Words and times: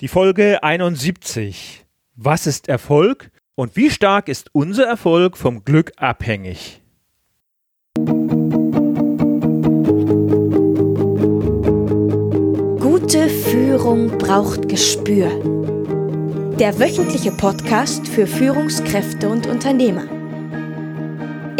Die 0.00 0.08
Folge 0.08 0.62
71. 0.62 1.84
Was 2.16 2.46
ist 2.46 2.70
Erfolg 2.70 3.30
und 3.54 3.76
wie 3.76 3.90
stark 3.90 4.30
ist 4.30 4.48
unser 4.54 4.86
Erfolg 4.86 5.36
vom 5.36 5.62
Glück 5.62 5.92
abhängig? 5.98 6.80
Gute 12.80 13.28
Führung 13.28 14.16
braucht 14.16 14.70
Gespür. 14.70 15.28
Der 16.58 16.78
wöchentliche 16.78 17.32
Podcast 17.32 18.08
für 18.08 18.26
Führungskräfte 18.26 19.28
und 19.28 19.46
Unternehmer. 19.46 20.19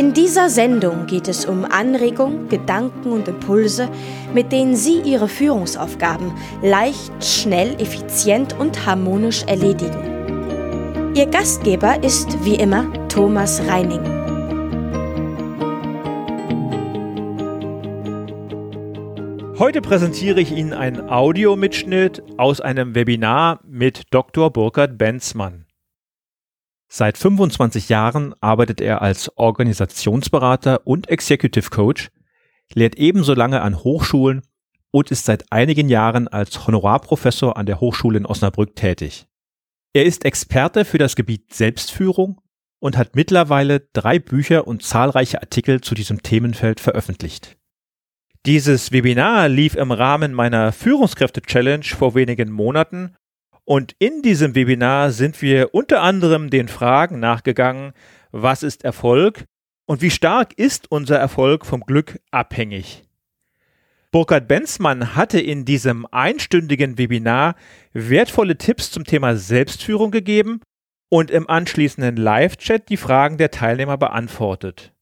In 0.01 0.14
dieser 0.14 0.48
Sendung 0.48 1.05
geht 1.05 1.29
es 1.29 1.45
um 1.45 1.67
Anregungen, 1.67 2.49
Gedanken 2.49 3.12
und 3.12 3.29
Impulse, 3.29 3.91
mit 4.32 4.50
denen 4.50 4.75
Sie 4.75 5.03
Ihre 5.03 5.29
Führungsaufgaben 5.29 6.32
leicht, 6.62 7.12
schnell, 7.23 7.75
effizient 7.79 8.59
und 8.59 8.86
harmonisch 8.86 9.43
erledigen. 9.43 11.13
Ihr 11.14 11.26
Gastgeber 11.26 12.03
ist 12.03 12.43
wie 12.46 12.54
immer 12.54 12.90
Thomas 13.09 13.61
Reining. 13.68 14.00
Heute 19.59 19.82
präsentiere 19.82 20.40
ich 20.40 20.51
Ihnen 20.51 20.73
einen 20.73 21.11
Audiomitschnitt 21.11 22.23
aus 22.39 22.62
einem 22.62 22.95
Webinar 22.95 23.61
mit 23.68 24.04
Dr. 24.11 24.51
Burkhard 24.51 24.96
Benzmann. 24.96 25.67
Seit 26.93 27.17
25 27.18 27.89
Jahren 27.89 28.35
arbeitet 28.40 28.80
er 28.80 29.00
als 29.00 29.31
Organisationsberater 29.39 30.89
und 30.89 31.08
Executive 31.08 31.71
Coach, 31.71 32.11
lehrt 32.75 32.97
ebenso 32.97 33.33
lange 33.33 33.62
an 33.62 33.84
Hochschulen 33.84 34.42
und 34.91 35.12
ist 35.12 35.25
seit 35.25 35.53
einigen 35.53 35.89
Jahren 35.89 36.27
als 36.27 36.67
Honorarprofessor 36.67 37.56
an 37.56 37.67
der 37.67 37.78
Hochschule 37.78 38.19
in 38.19 38.27
Osnabrück 38.27 38.75
tätig. 38.75 39.28
Er 39.92 40.05
ist 40.05 40.25
Experte 40.25 40.84
für 40.84 40.98
das 40.98 41.15
Gebiet 41.15 41.55
Selbstführung 41.55 42.41
und 42.81 42.97
hat 42.97 43.15
mittlerweile 43.15 43.87
drei 43.93 44.19
Bücher 44.19 44.67
und 44.67 44.83
zahlreiche 44.83 45.41
Artikel 45.41 45.81
zu 45.83 45.95
diesem 45.95 46.25
Themenfeld 46.25 46.81
veröffentlicht. 46.81 47.56
Dieses 48.47 48.91
Webinar 48.91 49.48
lief 49.48 49.77
im 49.77 49.93
Rahmen 49.93 50.34
meiner 50.34 50.72
Führungskräfte-Challenge 50.72 51.84
vor 51.84 52.17
wenigen 52.17 52.50
Monaten 52.50 53.15
und 53.71 53.95
in 54.01 54.23
diesem 54.23 54.57
Webinar 54.57 55.13
sind 55.13 55.41
wir 55.43 55.73
unter 55.77 56.03
anderem 56.03 56.51
den 56.51 56.67
Fragen 56.67 57.21
nachgegangen, 57.21 57.93
was 58.33 58.65
ist 58.65 58.85
Erfolg 58.85 59.45
und 59.87 60.03
wie 60.03 60.11
stark 60.11 60.59
ist 60.59 60.91
unser 60.91 61.21
Erfolg 61.21 61.65
vom 61.65 61.83
Glück 61.83 62.19
abhängig. 62.33 63.05
Burkhard 64.11 64.49
Benzmann 64.49 65.15
hatte 65.15 65.39
in 65.39 65.65
diesem 65.65 66.05
einstündigen 66.11 66.99
Webinar 66.99 67.55
wertvolle 67.93 68.59
Tipps 68.59 68.91
zum 68.91 69.05
Thema 69.05 69.37
Selbstführung 69.37 70.11
gegeben 70.11 70.62
und 71.09 71.31
im 71.31 71.49
anschließenden 71.49 72.17
Live-Chat 72.17 72.89
die 72.89 72.97
Fragen 72.97 73.39
der 73.39 73.53
Teilnehmer 73.53 73.99
beantwortet. 73.99 74.93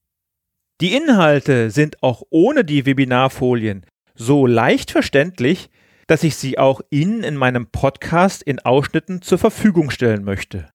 Die 0.83 0.95
Inhalte 0.95 1.71
sind 1.71 2.03
auch 2.03 2.23
ohne 2.29 2.67
die 2.67 2.85
Webinarfolien 2.85 3.87
so 4.15 4.47
leicht 4.47 4.91
verständlich, 4.91 5.71
dass 6.09 6.25
ich 6.25 6.35
sie 6.37 6.59
auch 6.59 6.81
Ihnen 6.91 7.23
in 7.23 7.37
meinem 7.37 7.67
Podcast 7.67 8.43
in 8.43 8.59
Ausschnitten 8.59 9.23
zur 9.23 9.39
Verfügung 9.39 9.91
stellen 9.91 10.25
möchte. 10.25 10.69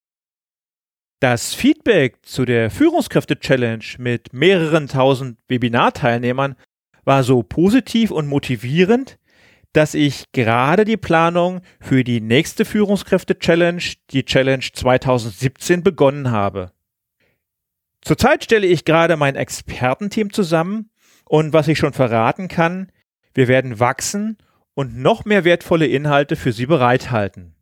Das 1.20 1.54
Feedback 1.54 2.18
zu 2.24 2.46
der 2.46 2.70
Führungskräfte-Challenge 2.70 3.84
mit 3.98 4.32
mehreren 4.32 4.88
tausend 4.88 5.40
Webinarteilnehmern 5.48 6.56
war 7.04 7.24
so 7.24 7.44
positiv 7.44 8.12
und 8.12 8.28
motivierend, 8.28 9.18
dass 9.74 9.96
ich 9.96 10.26
gerade 10.34 10.86
die 10.86 10.98
Planung 10.98 11.62
für 11.82 12.04
die 12.04 12.22
nächste 12.22 12.64
Führungskräfte-Challenge, 12.64 13.82
die 14.12 14.26
Challenge 14.26 14.64
2017, 14.72 15.82
begonnen 15.82 16.30
habe. 16.30 16.72
Zurzeit 18.02 18.44
stelle 18.44 18.68
ich 18.68 18.86
gerade 18.86 19.18
mein 19.18 19.36
Expertenteam 19.36 20.32
zusammen 20.32 20.92
und 21.26 21.54
was 21.54 21.68
ich 21.68 21.80
schon 21.80 21.94
verraten 21.94 22.50
kann, 22.50 22.92
wir 23.34 23.48
werden 23.48 23.80
wachsen 23.80 24.38
und 24.76 24.98
noch 24.98 25.26
mehr 25.26 25.44
wertvolle 25.44 25.88
Inhalte 25.88 26.36
für 26.36 26.52
Sie 26.52 26.66
bereithalten. 26.66 27.56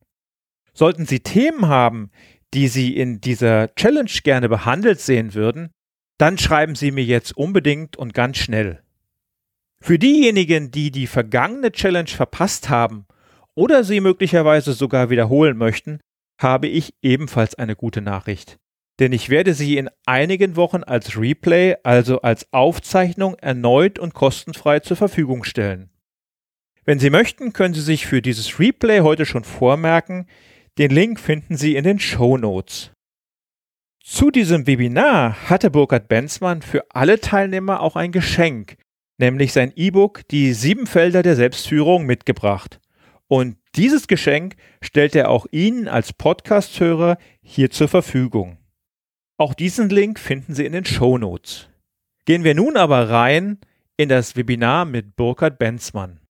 Sollten 0.73 1.05
Sie 1.05 1.19
Themen 1.19 1.67
haben, 1.67 2.11
die 2.53 2.67
Sie 2.67 2.95
in 2.95 3.22
dieser 3.22 3.73
Challenge 3.75 4.11
gerne 4.23 4.49
behandelt 4.49 4.99
sehen 4.99 5.33
würden, 5.33 5.72
dann 6.17 6.38
schreiben 6.38 6.75
Sie 6.75 6.91
mir 6.91 7.03
jetzt 7.03 7.35
unbedingt 7.35 7.97
und 7.97 8.13
ganz 8.13 8.38
schnell. 8.38 8.81
Für 9.81 9.97
diejenigen, 9.97 10.69
die 10.69 10.91
die 10.91 11.07
vergangene 11.07 11.72
Challenge 11.72 12.07
verpasst 12.07 12.69
haben 12.69 13.07
oder 13.55 13.83
sie 13.83 13.99
möglicherweise 13.99 14.73
sogar 14.73 15.09
wiederholen 15.09 15.57
möchten, 15.57 15.99
habe 16.39 16.67
ich 16.67 16.93
ebenfalls 17.01 17.55
eine 17.55 17.75
gute 17.75 18.01
Nachricht. 18.01 18.59
Denn 18.99 19.11
ich 19.11 19.29
werde 19.29 19.55
sie 19.55 19.78
in 19.78 19.89
einigen 20.05 20.55
Wochen 20.55 20.83
als 20.83 21.17
Replay, 21.17 21.75
also 21.83 22.22
als 22.22 22.53
Aufzeichnung, 22.53 23.33
erneut 23.35 23.97
und 23.97 24.13
kostenfrei 24.13 24.81
zur 24.81 24.97
Verfügung 24.97 25.43
stellen. 25.43 25.89
Wenn 26.83 26.99
Sie 26.99 27.09
möchten, 27.09 27.53
können 27.53 27.73
Sie 27.73 27.81
sich 27.81 28.07
für 28.07 28.21
dieses 28.21 28.59
Replay 28.59 29.01
heute 29.01 29.25
schon 29.25 29.43
vormerken. 29.43 30.25
Den 30.77 30.89
Link 30.89 31.19
finden 31.19 31.55
Sie 31.55 31.75
in 31.75 31.83
den 31.83 31.99
Show 31.99 32.37
Notes. 32.37 32.91
Zu 34.03 34.31
diesem 34.31 34.65
Webinar 34.65 35.49
hatte 35.49 35.69
Burkhard 35.69 36.07
Benzmann 36.07 36.63
für 36.63 36.83
alle 36.89 37.19
Teilnehmer 37.19 37.81
auch 37.81 37.95
ein 37.95 38.11
Geschenk, 38.11 38.77
nämlich 39.19 39.53
sein 39.53 39.71
E-Book 39.75 40.27
Die 40.29 40.53
sieben 40.53 40.87
Felder 40.87 41.21
der 41.21 41.35
Selbstführung 41.35 42.07
mitgebracht. 42.07 42.79
Und 43.27 43.57
dieses 43.75 44.07
Geschenk 44.07 44.55
stellt 44.81 45.15
er 45.15 45.29
auch 45.29 45.45
Ihnen 45.51 45.87
als 45.87 46.13
Podcast-Hörer 46.13 47.17
hier 47.43 47.69
zur 47.69 47.89
Verfügung. 47.89 48.57
Auch 49.37 49.53
diesen 49.53 49.89
Link 49.89 50.19
finden 50.19 50.55
Sie 50.55 50.65
in 50.65 50.73
den 50.73 50.85
Show 50.85 51.19
Notes. 51.19 51.69
Gehen 52.25 52.43
wir 52.43 52.55
nun 52.55 52.75
aber 52.75 53.09
rein 53.09 53.59
in 53.97 54.09
das 54.09 54.35
Webinar 54.35 54.85
mit 54.85 55.15
Burkhard 55.15 55.59
Benzmann. 55.59 56.20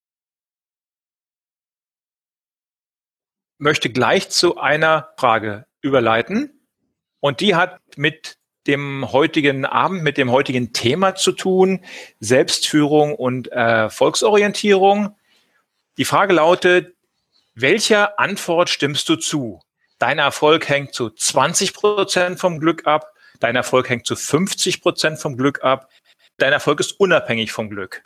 Möchte 3.62 3.92
gleich 3.92 4.30
zu 4.30 4.58
einer 4.58 5.10
Frage 5.18 5.68
überleiten. 5.82 6.60
Und 7.20 7.40
die 7.42 7.56
hat 7.56 7.80
mit 7.96 8.38
dem 8.66 9.12
heutigen 9.12 9.66
Abend, 9.66 10.04
mit 10.04 10.18
dem 10.18 10.32
heutigen 10.32 10.74
Thema 10.74 11.16
zu 11.16 11.32
tun, 11.32 11.86
Selbstführung 12.20 13.16
und 13.16 13.48
Erfolgsorientierung. 13.50 15.16
Die 15.98 16.06
Frage 16.06 16.34
lautet, 16.34 16.96
welcher 17.54 18.20
Antwort 18.20 18.70
stimmst 18.70 19.08
du 19.10 19.16
zu? 19.16 19.62
Dein 20.00 20.18
Erfolg 20.18 20.68
hängt 20.68 20.96
zu 20.96 21.12
20 21.12 21.76
Prozent 21.76 22.40
vom 22.40 22.60
Glück 22.60 22.88
ab. 22.88 23.14
Dein 23.40 23.56
Erfolg 23.56 23.90
hängt 23.90 24.08
zu 24.08 24.16
50 24.16 24.82
Prozent 24.82 25.20
vom 25.20 25.38
Glück 25.38 25.64
ab. 25.64 25.90
Dein 26.38 26.54
Erfolg 26.54 26.80
ist 26.80 27.00
unabhängig 27.00 27.52
vom 27.52 27.70
Glück. 27.70 28.04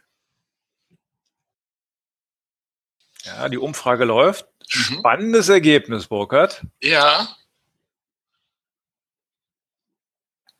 Ja, 3.24 3.48
die 3.48 3.58
Umfrage 3.58 4.04
läuft. 4.04 4.48
Mhm. 4.74 5.00
Spannendes 5.00 5.50
Ergebnis, 5.50 6.08
Burkhard. 6.08 6.64
Ja. 6.82 7.28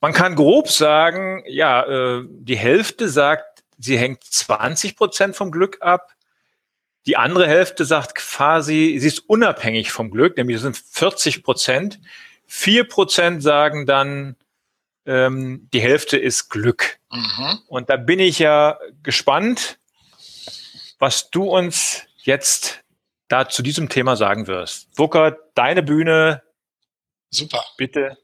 Man 0.02 0.14
kann 0.14 0.36
grob 0.36 0.70
sagen, 0.70 1.44
ja, 1.48 1.84
äh, 1.84 2.24
die 2.28 2.58
Hälfte 2.58 3.10
sagt, 3.10 3.64
sie 3.78 3.98
hängt 3.98 4.24
20 4.24 4.96
Prozent 4.96 5.36
vom 5.36 5.52
Glück 5.52 5.82
ab. 5.82 6.14
Die 7.08 7.18
andere 7.18 7.48
Hälfte 7.48 7.86
sagt 7.86 8.16
quasi, 8.16 8.98
sie 9.00 9.08
ist 9.08 9.20
unabhängig 9.28 9.92
vom 9.92 10.12
Glück, 10.12 10.38
nämlich 10.38 10.58
das 10.58 10.64
sind 10.64 10.78
40 10.78 11.44
Prozent. 11.44 12.00
Vier 12.48 12.88
Prozent 12.88 13.42
sagen 13.42 13.86
dann, 13.86 14.36
ähm, 15.06 15.70
die 15.74 15.82
Hälfte 15.82 16.18
ist 16.18 16.50
Glück. 16.50 17.00
Mhm. 17.12 17.60
Und 17.68 17.90
da 17.90 17.98
bin 17.98 18.20
ich 18.20 18.40
ja 18.40 18.80
gespannt, 19.04 19.78
was 21.00 21.30
du 21.30 21.44
uns 21.44 22.04
jetzt 22.24 22.84
da 23.28 23.50
zu 23.50 23.62
diesem 23.62 23.90
Thema 23.90 24.16
sagen 24.16 24.48
wirst. 24.48 24.88
Wucker, 24.98 25.38
deine 25.56 25.84
Bühne. 25.84 26.44
Super. 27.30 27.64
Bitte. 27.78 28.18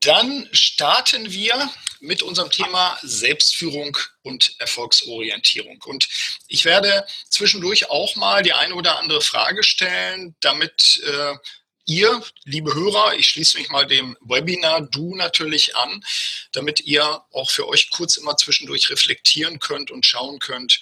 Dann 0.00 0.48
starten 0.52 1.30
wir 1.30 1.70
mit 2.00 2.22
unserem 2.22 2.50
Thema 2.50 2.98
Selbstführung 3.02 3.96
und 4.22 4.58
Erfolgsorientierung. 4.58 5.82
Und 5.84 6.08
ich 6.48 6.64
werde 6.64 7.06
zwischendurch 7.28 7.90
auch 7.90 8.16
mal 8.16 8.42
die 8.42 8.54
eine 8.54 8.74
oder 8.74 8.98
andere 8.98 9.20
Frage 9.20 9.62
stellen, 9.62 10.34
damit 10.40 11.02
äh, 11.04 11.34
ihr, 11.84 12.22
liebe 12.44 12.74
Hörer, 12.74 13.14
ich 13.16 13.28
schließe 13.28 13.58
mich 13.58 13.68
mal 13.68 13.86
dem 13.86 14.16
Webinar 14.22 14.80
Du 14.80 15.14
natürlich 15.14 15.76
an, 15.76 16.02
damit 16.52 16.80
ihr 16.80 17.22
auch 17.32 17.50
für 17.50 17.68
euch 17.68 17.90
kurz 17.90 18.16
immer 18.16 18.36
zwischendurch 18.36 18.88
reflektieren 18.88 19.58
könnt 19.58 19.90
und 19.90 20.06
schauen 20.06 20.38
könnt, 20.38 20.80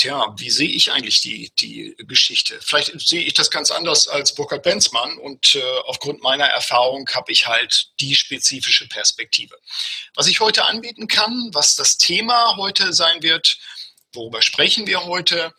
tja, 0.00 0.34
wie 0.38 0.50
sehe 0.50 0.68
ich 0.68 0.92
eigentlich 0.92 1.20
die, 1.20 1.52
die 1.58 1.94
Geschichte? 1.98 2.58
Vielleicht 2.62 2.98
sehe 3.00 3.22
ich 3.22 3.34
das 3.34 3.50
ganz 3.50 3.70
anders 3.70 4.08
als 4.08 4.34
Burkhard 4.34 4.62
Benzmann 4.62 5.18
und 5.18 5.54
äh, 5.54 5.62
aufgrund 5.84 6.22
meiner 6.22 6.46
Erfahrung 6.46 7.08
habe 7.12 7.30
ich 7.30 7.46
halt 7.46 7.90
die 8.00 8.14
spezifische 8.14 8.88
Perspektive. 8.88 9.56
Was 10.14 10.26
ich 10.26 10.40
heute 10.40 10.64
anbieten 10.64 11.06
kann, 11.06 11.50
was 11.52 11.76
das 11.76 11.98
Thema 11.98 12.56
heute 12.56 12.92
sein 12.94 13.22
wird, 13.22 13.58
worüber 14.12 14.40
sprechen 14.40 14.86
wir 14.86 15.04
heute, 15.04 15.54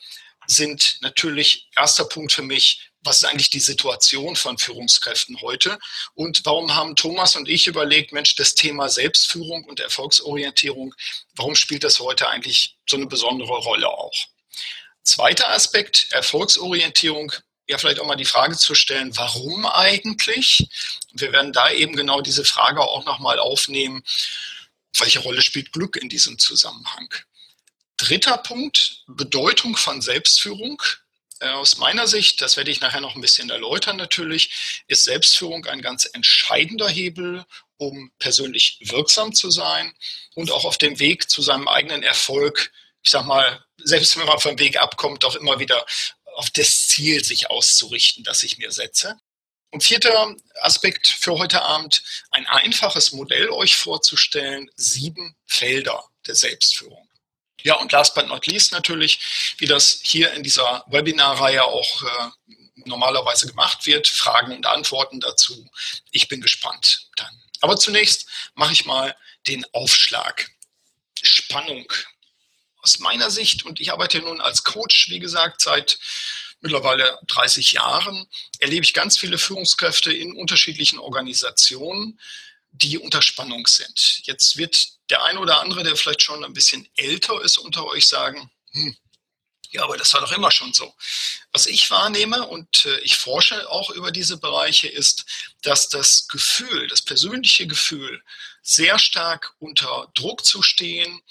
sind 0.47 0.97
natürlich 1.01 1.69
erster 1.75 2.05
Punkt 2.05 2.31
für 2.31 2.41
mich 2.41 2.90
was 3.03 3.17
ist 3.17 3.25
eigentlich 3.25 3.49
die 3.49 3.59
Situation 3.59 4.35
von 4.35 4.57
Führungskräften 4.57 5.41
heute 5.41 5.79
und 6.13 6.41
warum 6.45 6.75
haben 6.75 6.95
Thomas 6.95 7.35
und 7.35 7.49
ich 7.49 7.67
überlegt, 7.67 8.11
Mensch, 8.11 8.35
das 8.35 8.55
Thema 8.55 8.89
Selbstführung 8.89 9.65
und 9.65 9.79
Erfolgsorientierung, 9.79 10.93
warum 11.35 11.55
spielt 11.55 11.83
das 11.83 11.99
heute 11.99 12.29
eigentlich 12.29 12.77
so 12.87 12.97
eine 12.97 13.07
besondere 13.07 13.57
Rolle 13.57 13.89
auch? 13.89 14.13
Zweiter 15.03 15.49
Aspekt, 15.51 16.07
Erfolgsorientierung, 16.11 17.31
ja 17.67 17.77
vielleicht 17.77 17.99
auch 17.99 18.05
mal 18.05 18.15
die 18.15 18.25
Frage 18.25 18.55
zu 18.55 18.75
stellen, 18.75 19.15
warum 19.17 19.65
eigentlich? 19.65 20.67
Wir 21.13 21.31
werden 21.31 21.53
da 21.53 21.71
eben 21.71 21.95
genau 21.95 22.21
diese 22.21 22.45
Frage 22.45 22.81
auch 22.81 23.05
nochmal 23.05 23.39
aufnehmen, 23.39 24.03
welche 24.99 25.19
Rolle 25.19 25.41
spielt 25.41 25.71
Glück 25.71 25.95
in 25.95 26.09
diesem 26.09 26.37
Zusammenhang? 26.37 27.09
Dritter 27.97 28.37
Punkt, 28.37 29.03
Bedeutung 29.07 29.77
von 29.77 30.01
Selbstführung. 30.01 30.81
Äh, 31.41 31.49
aus 31.49 31.77
meiner 31.77 32.07
Sicht, 32.07 32.41
das 32.41 32.55
werde 32.55 32.71
ich 32.71 32.81
nachher 32.81 33.01
noch 33.01 33.15
ein 33.15 33.21
bisschen 33.21 33.49
erläutern 33.49 33.97
natürlich, 33.97 34.83
ist 34.87 35.03
Selbstführung 35.03 35.65
ein 35.65 35.81
ganz 35.81 36.07
entscheidender 36.13 36.87
Hebel, 36.87 37.45
um 37.77 38.11
persönlich 38.19 38.77
wirksam 38.81 39.33
zu 39.33 39.49
sein 39.49 39.93
und 40.35 40.51
auch 40.51 40.65
auf 40.65 40.77
dem 40.77 40.99
Weg 40.99 41.29
zu 41.29 41.41
seinem 41.41 41.67
eigenen 41.67 42.03
Erfolg, 42.03 42.71
ich 43.01 43.09
sag 43.09 43.25
mal, 43.25 43.65
selbst 43.77 44.17
wenn 44.17 44.27
man 44.27 44.39
vom 44.39 44.59
Weg 44.59 44.79
abkommt, 44.79 45.25
auch 45.25 45.35
immer 45.35 45.59
wieder 45.59 45.83
auf 46.35 46.51
das 46.51 46.87
Ziel 46.87 47.23
sich 47.23 47.49
auszurichten, 47.49 48.23
das 48.23 48.43
ich 48.43 48.59
mir 48.59 48.71
setze. 48.71 49.17
Und 49.71 49.83
vierter 49.83 50.35
Aspekt 50.59 51.07
für 51.07 51.39
heute 51.39 51.63
Abend, 51.63 52.03
ein 52.29 52.45
einfaches 52.45 53.13
Modell 53.13 53.49
euch 53.49 53.77
vorzustellen, 53.77 54.69
sieben 54.75 55.35
Felder 55.47 56.03
der 56.27 56.35
Selbstführung. 56.35 57.10
Ja, 57.63 57.75
und 57.75 57.91
last 57.91 58.15
but 58.15 58.27
not 58.27 58.47
least 58.47 58.71
natürlich, 58.71 59.19
wie 59.57 59.65
das 59.67 59.99
hier 60.03 60.33
in 60.33 60.43
dieser 60.43 60.83
Webinarreihe 60.87 61.63
auch 61.63 62.03
äh, 62.03 62.57
normalerweise 62.85 63.47
gemacht 63.47 63.85
wird, 63.85 64.07
Fragen 64.07 64.55
und 64.55 64.65
Antworten 64.65 65.19
dazu. 65.19 65.69
Ich 66.11 66.27
bin 66.27 66.41
gespannt 66.41 67.07
dann. 67.15 67.41
Aber 67.61 67.77
zunächst 67.77 68.27
mache 68.55 68.73
ich 68.73 68.85
mal 68.85 69.15
den 69.47 69.65
Aufschlag. 69.73 70.49
Spannung. 71.21 71.91
Aus 72.83 72.97
meiner 72.97 73.29
Sicht, 73.29 73.63
und 73.65 73.79
ich 73.79 73.91
arbeite 73.91 74.19
nun 74.19 74.41
als 74.41 74.63
Coach, 74.63 75.09
wie 75.09 75.19
gesagt, 75.19 75.61
seit 75.61 75.99
mittlerweile 76.61 77.19
30 77.27 77.73
Jahren, 77.73 78.27
erlebe 78.59 78.83
ich 78.83 78.93
ganz 78.93 79.17
viele 79.17 79.37
Führungskräfte 79.37 80.11
in 80.11 80.35
unterschiedlichen 80.35 80.97
Organisationen, 80.97 82.19
die 82.71 82.97
unter 82.97 83.21
Spannung 83.21 83.67
sind. 83.67 84.21
Jetzt 84.23 84.57
wird 84.57 84.89
der 85.09 85.23
eine 85.25 85.39
oder 85.39 85.61
andere, 85.61 85.83
der 85.83 85.95
vielleicht 85.95 86.21
schon 86.21 86.43
ein 86.43 86.53
bisschen 86.53 86.87
älter 86.95 87.41
ist 87.41 87.57
unter 87.57 87.85
euch, 87.85 88.07
sagen, 88.07 88.49
hm, 88.71 88.95
ja, 89.71 89.83
aber 89.83 89.97
das 89.97 90.13
war 90.13 90.21
doch 90.21 90.31
immer 90.33 90.51
schon 90.51 90.73
so. 90.73 90.93
Was 91.53 91.65
ich 91.65 91.89
wahrnehme 91.89 92.45
und 92.45 92.85
äh, 92.85 92.99
ich 92.99 93.15
forsche 93.15 93.69
auch 93.69 93.89
über 93.91 94.11
diese 94.11 94.37
Bereiche 94.37 94.87
ist, 94.87 95.25
dass 95.61 95.87
das 95.87 96.27
Gefühl, 96.27 96.87
das 96.87 97.01
persönliche 97.01 97.67
Gefühl, 97.67 98.21
sehr 98.61 98.99
stark 98.99 99.53
unter 99.59 100.11
Druck 100.13 100.45
zu 100.45 100.61
stehen, 100.61 101.21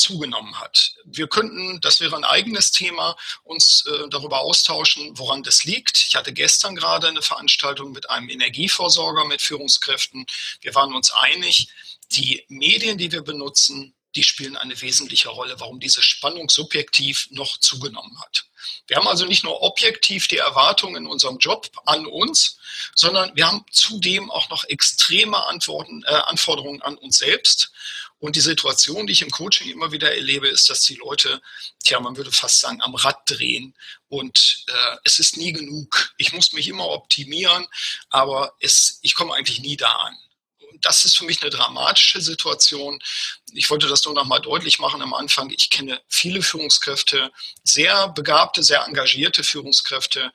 zugenommen 0.00 0.60
hat. 0.60 0.94
Wir 1.04 1.28
könnten, 1.28 1.80
das 1.80 2.00
wäre 2.00 2.16
ein 2.16 2.24
eigenes 2.24 2.72
Thema, 2.72 3.16
uns 3.44 3.84
äh, 3.86 4.08
darüber 4.08 4.40
austauschen, 4.40 5.18
woran 5.18 5.42
das 5.42 5.64
liegt. 5.64 5.96
Ich 6.08 6.16
hatte 6.16 6.32
gestern 6.32 6.74
gerade 6.74 7.08
eine 7.08 7.22
Veranstaltung 7.22 7.92
mit 7.92 8.10
einem 8.10 8.28
Energieversorger, 8.28 9.24
mit 9.24 9.42
Führungskräften. 9.42 10.26
Wir 10.60 10.74
waren 10.74 10.94
uns 10.94 11.12
einig, 11.12 11.68
die 12.12 12.44
Medien, 12.48 12.98
die 12.98 13.12
wir 13.12 13.22
benutzen, 13.22 13.94
die 14.16 14.24
spielen 14.24 14.56
eine 14.56 14.80
wesentliche 14.80 15.28
Rolle, 15.28 15.60
warum 15.60 15.78
diese 15.78 16.02
Spannung 16.02 16.50
subjektiv 16.50 17.28
noch 17.30 17.58
zugenommen 17.58 18.20
hat. 18.20 18.46
Wir 18.86 18.96
haben 18.96 19.06
also 19.06 19.24
nicht 19.24 19.44
nur 19.44 19.62
objektiv 19.62 20.26
die 20.28 20.38
Erwartungen 20.38 21.04
in 21.04 21.06
unserem 21.06 21.38
Job 21.38 21.70
an 21.86 22.06
uns, 22.06 22.58
sondern 22.94 23.34
wir 23.36 23.46
haben 23.46 23.64
zudem 23.70 24.30
auch 24.30 24.48
noch 24.50 24.64
extreme 24.64 25.46
Antworten, 25.46 26.02
äh, 26.04 26.14
Anforderungen 26.14 26.82
an 26.82 26.96
uns 26.96 27.18
selbst. 27.18 27.72
Und 28.20 28.36
die 28.36 28.40
Situation, 28.40 29.06
die 29.06 29.12
ich 29.14 29.22
im 29.22 29.30
Coaching 29.30 29.70
immer 29.70 29.92
wieder 29.92 30.14
erlebe, 30.14 30.46
ist, 30.46 30.70
dass 30.70 30.82
die 30.82 30.96
Leute, 30.96 31.40
tja, 31.82 31.98
man 32.00 32.16
würde 32.16 32.30
fast 32.30 32.60
sagen, 32.60 32.80
am 32.82 32.94
Rad 32.94 33.18
drehen. 33.26 33.74
Und 34.08 34.64
äh, 34.68 34.96
es 35.04 35.18
ist 35.18 35.36
nie 35.36 35.52
genug. 35.52 36.12
Ich 36.18 36.32
muss 36.32 36.52
mich 36.52 36.68
immer 36.68 36.86
optimieren, 36.88 37.66
aber 38.10 38.54
es, 38.60 38.98
ich 39.02 39.14
komme 39.14 39.34
eigentlich 39.34 39.60
nie 39.60 39.76
da 39.76 39.90
an 39.90 40.16
das 40.82 41.04
ist 41.04 41.16
für 41.16 41.24
mich 41.24 41.42
eine 41.42 41.50
dramatische 41.50 42.20
Situation. 42.20 42.98
Ich 43.52 43.70
wollte 43.70 43.88
das 43.88 44.04
nur 44.04 44.14
noch 44.14 44.26
mal 44.26 44.38
deutlich 44.38 44.78
machen 44.78 45.02
am 45.02 45.14
Anfang. 45.14 45.50
Ich 45.50 45.70
kenne 45.70 46.00
viele 46.08 46.42
Führungskräfte, 46.42 47.30
sehr 47.64 48.08
begabte, 48.08 48.62
sehr 48.62 48.84
engagierte 48.84 49.42
Führungskräfte, 49.42 50.32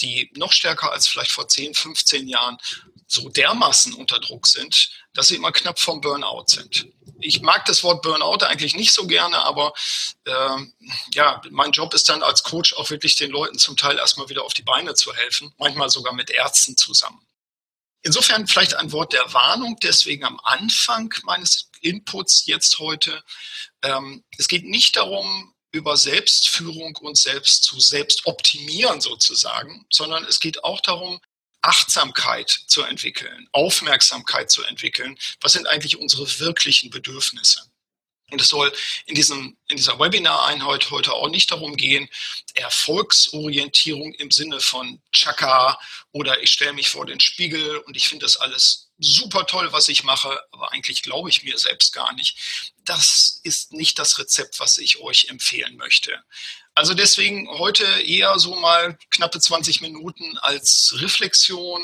die 0.00 0.30
noch 0.36 0.52
stärker 0.52 0.92
als 0.92 1.06
vielleicht 1.06 1.30
vor 1.30 1.48
10, 1.48 1.74
15 1.74 2.28
Jahren 2.28 2.58
so 3.06 3.28
dermaßen 3.28 3.94
unter 3.94 4.18
Druck 4.18 4.46
sind, 4.46 4.90
dass 5.12 5.28
sie 5.28 5.36
immer 5.36 5.52
knapp 5.52 5.78
vom 5.78 6.00
Burnout 6.00 6.46
sind. 6.48 6.88
Ich 7.20 7.40
mag 7.40 7.64
das 7.66 7.84
Wort 7.84 8.02
Burnout 8.02 8.44
eigentlich 8.44 8.74
nicht 8.74 8.92
so 8.92 9.06
gerne, 9.06 9.38
aber 9.38 9.72
äh, 10.24 10.56
ja, 11.12 11.40
mein 11.50 11.72
Job 11.72 11.94
ist 11.94 12.08
dann 12.08 12.22
als 12.22 12.42
Coach 12.42 12.74
auch 12.74 12.90
wirklich 12.90 13.16
den 13.16 13.30
Leuten 13.30 13.58
zum 13.58 13.76
Teil 13.76 13.98
erstmal 13.98 14.28
wieder 14.28 14.44
auf 14.44 14.54
die 14.54 14.62
Beine 14.62 14.94
zu 14.94 15.14
helfen, 15.14 15.54
manchmal 15.58 15.90
sogar 15.90 16.12
mit 16.12 16.30
Ärzten 16.30 16.76
zusammen. 16.76 17.24
Insofern 18.02 18.46
vielleicht 18.46 18.74
ein 18.74 18.92
Wort 18.92 19.14
der 19.14 19.32
Warnung, 19.32 19.78
deswegen 19.82 20.24
am 20.24 20.38
Anfang 20.42 21.14
meines 21.22 21.70
Inputs 21.80 22.44
jetzt 22.46 22.78
heute. 22.78 23.22
Ähm, 23.82 24.24
es 24.36 24.48
geht 24.48 24.64
nicht 24.64 24.96
darum, 24.96 25.53
über 25.74 25.96
Selbstführung 25.96 26.96
und 26.98 27.18
selbst 27.18 27.64
zu 27.64 27.80
selbst 27.80 28.26
optimieren 28.26 29.00
sozusagen, 29.00 29.84
sondern 29.90 30.24
es 30.24 30.38
geht 30.38 30.62
auch 30.62 30.80
darum, 30.80 31.20
Achtsamkeit 31.62 32.48
zu 32.68 32.82
entwickeln, 32.82 33.48
Aufmerksamkeit 33.50 34.52
zu 34.52 34.62
entwickeln. 34.62 35.18
Was 35.40 35.54
sind 35.54 35.66
eigentlich 35.66 35.96
unsere 35.96 36.38
wirklichen 36.38 36.90
Bedürfnisse? 36.90 37.60
Und 38.30 38.40
es 38.40 38.48
soll 38.48 38.72
in, 39.06 39.16
diesem, 39.16 39.56
in 39.66 39.76
dieser 39.76 39.98
Webinar-Einheit 39.98 40.90
heute 40.90 41.12
auch 41.12 41.28
nicht 41.28 41.50
darum 41.50 41.76
gehen, 41.76 42.08
Erfolgsorientierung 42.54 44.14
im 44.14 44.30
Sinne 44.30 44.60
von 44.60 45.02
Chaka 45.10 45.78
oder 46.12 46.40
ich 46.40 46.52
stelle 46.52 46.72
mich 46.72 46.88
vor 46.88 47.04
den 47.04 47.18
Spiegel 47.18 47.78
und 47.78 47.96
ich 47.96 48.08
finde 48.08 48.26
das 48.26 48.36
alles 48.36 48.90
super 48.98 49.46
toll, 49.46 49.72
was 49.72 49.88
ich 49.88 50.04
mache, 50.04 50.40
aber 50.52 50.72
eigentlich 50.72 51.02
glaube 51.02 51.28
ich 51.28 51.42
mir 51.42 51.58
selbst 51.58 51.92
gar 51.92 52.12
nicht. 52.14 52.72
Das 52.84 53.40
ist 53.42 53.72
nicht 53.72 53.98
das 53.98 54.18
Rezept, 54.18 54.60
was 54.60 54.78
ich 54.78 55.00
euch 55.00 55.26
empfehlen 55.28 55.76
möchte. 55.76 56.22
Also 56.76 56.94
deswegen 56.94 57.48
heute 57.48 57.84
eher 58.02 58.38
so 58.38 58.56
mal 58.56 58.98
knappe 59.10 59.38
20 59.38 59.80
Minuten 59.80 60.36
als 60.38 60.94
Reflexion, 60.98 61.80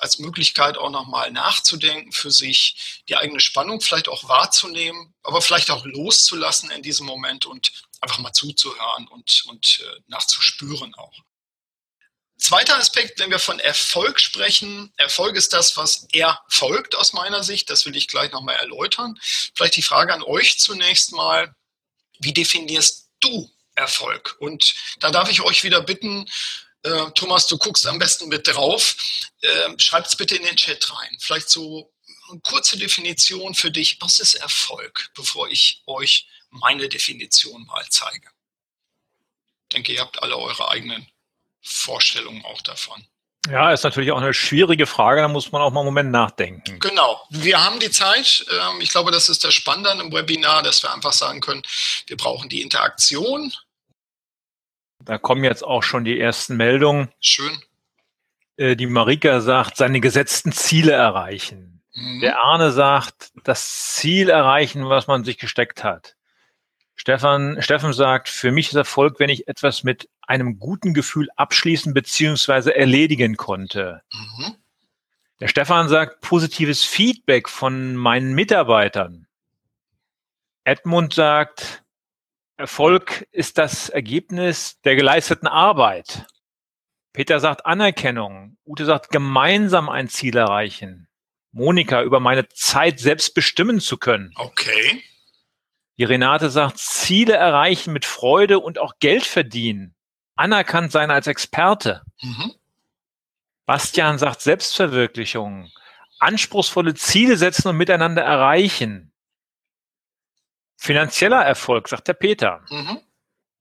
als 0.00 0.18
Möglichkeit 0.18 0.76
auch 0.76 0.90
nochmal 0.90 1.30
nachzudenken 1.30 2.10
für 2.10 2.32
sich, 2.32 3.02
die 3.08 3.16
eigene 3.16 3.38
Spannung 3.38 3.80
vielleicht 3.80 4.08
auch 4.08 4.28
wahrzunehmen, 4.28 5.14
aber 5.22 5.40
vielleicht 5.40 5.70
auch 5.70 5.84
loszulassen 5.84 6.70
in 6.70 6.82
diesem 6.82 7.06
Moment 7.06 7.46
und 7.46 7.72
einfach 8.00 8.18
mal 8.18 8.32
zuzuhören 8.32 9.06
und, 9.08 9.44
und 9.46 9.80
äh, 9.84 10.00
nachzuspüren 10.08 10.94
auch. 10.94 11.14
Zweiter 12.36 12.76
Aspekt, 12.76 13.20
wenn 13.20 13.30
wir 13.30 13.38
von 13.38 13.60
Erfolg 13.60 14.20
sprechen, 14.20 14.92
Erfolg 14.96 15.36
ist 15.36 15.52
das, 15.52 15.76
was 15.76 16.06
erfolgt 16.12 16.96
aus 16.96 17.12
meiner 17.12 17.44
Sicht. 17.44 17.70
Das 17.70 17.86
will 17.86 17.96
ich 17.96 18.08
gleich 18.08 18.32
nochmal 18.32 18.56
erläutern. 18.56 19.18
Vielleicht 19.54 19.76
die 19.76 19.82
Frage 19.82 20.12
an 20.12 20.22
euch 20.22 20.58
zunächst 20.58 21.12
mal, 21.12 21.54
wie 22.18 22.32
definierst 22.32 23.08
du 23.20 23.50
Erfolg? 23.76 24.36
Und 24.40 24.74
da 24.98 25.10
darf 25.10 25.30
ich 25.30 25.42
euch 25.42 25.62
wieder 25.62 25.80
bitten, 25.80 26.28
äh, 26.82 27.10
Thomas, 27.14 27.46
du 27.46 27.56
guckst 27.56 27.86
am 27.86 27.98
besten 27.98 28.28
mit 28.28 28.46
drauf. 28.46 28.96
Äh, 29.40 29.70
Schreibt 29.78 30.08
es 30.08 30.16
bitte 30.16 30.36
in 30.36 30.42
den 30.42 30.56
Chat 30.56 30.90
rein. 30.90 31.16
Vielleicht 31.20 31.48
so 31.48 31.92
eine 32.30 32.40
kurze 32.40 32.76
Definition 32.76 33.54
für 33.54 33.70
dich. 33.70 33.98
Was 34.00 34.18
ist 34.18 34.34
Erfolg, 34.34 35.10
bevor 35.14 35.48
ich 35.48 35.82
euch 35.86 36.28
meine 36.50 36.88
Definition 36.88 37.64
mal 37.66 37.86
zeige? 37.88 38.28
Ich 39.62 39.68
denke, 39.76 39.92
ihr 39.92 40.00
habt 40.00 40.22
alle 40.22 40.36
eure 40.36 40.68
eigenen 40.68 41.06
Vorstellungen 41.64 42.44
auch 42.44 42.62
davon. 42.62 43.04
Ja, 43.50 43.72
ist 43.72 43.84
natürlich 43.84 44.10
auch 44.12 44.22
eine 44.22 44.32
schwierige 44.32 44.86
Frage, 44.86 45.20
da 45.20 45.28
muss 45.28 45.52
man 45.52 45.60
auch 45.60 45.70
mal 45.70 45.80
einen 45.80 45.88
Moment 45.88 46.10
nachdenken. 46.10 46.78
Genau. 46.78 47.20
Wir 47.28 47.62
haben 47.62 47.78
die 47.78 47.90
Zeit. 47.90 48.46
Ähm, 48.50 48.80
ich 48.80 48.88
glaube, 48.88 49.10
das 49.10 49.28
ist 49.28 49.44
das 49.44 49.52
Spannende 49.52 49.90
an 49.90 50.00
einem 50.00 50.12
Webinar, 50.12 50.62
dass 50.62 50.82
wir 50.82 50.94
einfach 50.94 51.12
sagen 51.12 51.40
können, 51.40 51.62
wir 52.06 52.16
brauchen 52.16 52.48
die 52.48 52.62
Interaktion 52.62 53.52
da 55.04 55.18
kommen 55.18 55.44
jetzt 55.44 55.62
auch 55.62 55.82
schon 55.82 56.04
die 56.04 56.18
ersten 56.18 56.56
Meldungen. 56.56 57.10
Schön. 57.20 57.62
Äh, 58.56 58.76
die 58.76 58.86
Marika 58.86 59.40
sagt, 59.40 59.76
seine 59.76 60.00
gesetzten 60.00 60.52
Ziele 60.52 60.92
erreichen. 60.92 61.82
Mhm. 61.94 62.20
Der 62.20 62.40
Arne 62.40 62.72
sagt, 62.72 63.32
das 63.44 63.94
Ziel 63.94 64.30
erreichen, 64.30 64.88
was 64.88 65.06
man 65.06 65.24
sich 65.24 65.38
gesteckt 65.38 65.84
hat. 65.84 66.16
Stefan, 66.96 67.60
Steffen 67.60 67.92
sagt, 67.92 68.28
für 68.28 68.52
mich 68.52 68.68
ist 68.68 68.76
Erfolg, 68.76 69.18
wenn 69.18 69.28
ich 69.28 69.48
etwas 69.48 69.82
mit 69.82 70.08
einem 70.26 70.58
guten 70.58 70.94
Gefühl 70.94 71.28
abschließen 71.36 71.94
bzw. 71.94 72.70
erledigen 72.70 73.36
konnte. 73.36 74.02
Mhm. 74.12 74.56
Der 75.40 75.48
Stefan 75.48 75.88
sagt, 75.88 76.20
positives 76.20 76.84
Feedback 76.84 77.48
von 77.48 77.96
meinen 77.96 78.34
Mitarbeitern. 78.34 79.26
Edmund 80.64 81.12
sagt, 81.12 81.84
Erfolg 82.56 83.26
ist 83.32 83.58
das 83.58 83.88
Ergebnis 83.88 84.80
der 84.82 84.94
geleisteten 84.94 85.48
Arbeit. 85.48 86.26
Peter 87.12 87.40
sagt 87.40 87.66
Anerkennung. 87.66 88.56
Ute 88.64 88.84
sagt 88.84 89.10
gemeinsam 89.10 89.88
ein 89.88 90.08
Ziel 90.08 90.36
erreichen. 90.36 91.08
Monika 91.52 92.02
über 92.02 92.20
meine 92.20 92.48
Zeit 92.48 92.98
selbst 92.98 93.34
bestimmen 93.34 93.80
zu 93.80 93.96
können. 93.96 94.32
Okay. 94.36 95.02
Die 95.96 96.04
Renate 96.04 96.50
sagt 96.50 96.78
Ziele 96.78 97.34
erreichen 97.34 97.92
mit 97.92 98.04
Freude 98.04 98.58
und 98.58 98.78
auch 98.78 98.94
Geld 98.98 99.24
verdienen. 99.24 99.94
Anerkannt 100.36 100.92
sein 100.92 101.10
als 101.10 101.26
Experte. 101.26 102.02
Mhm. 102.20 102.52
Bastian 103.66 104.18
sagt 104.18 104.40
Selbstverwirklichung. 104.40 105.70
Anspruchsvolle 106.18 106.94
Ziele 106.94 107.36
setzen 107.36 107.68
und 107.68 107.76
miteinander 107.76 108.22
erreichen. 108.22 109.12
Finanzieller 110.76 111.42
Erfolg, 111.42 111.88
sagt 111.88 112.08
der 112.08 112.14
Peter. 112.14 112.62
Mhm. 112.68 113.00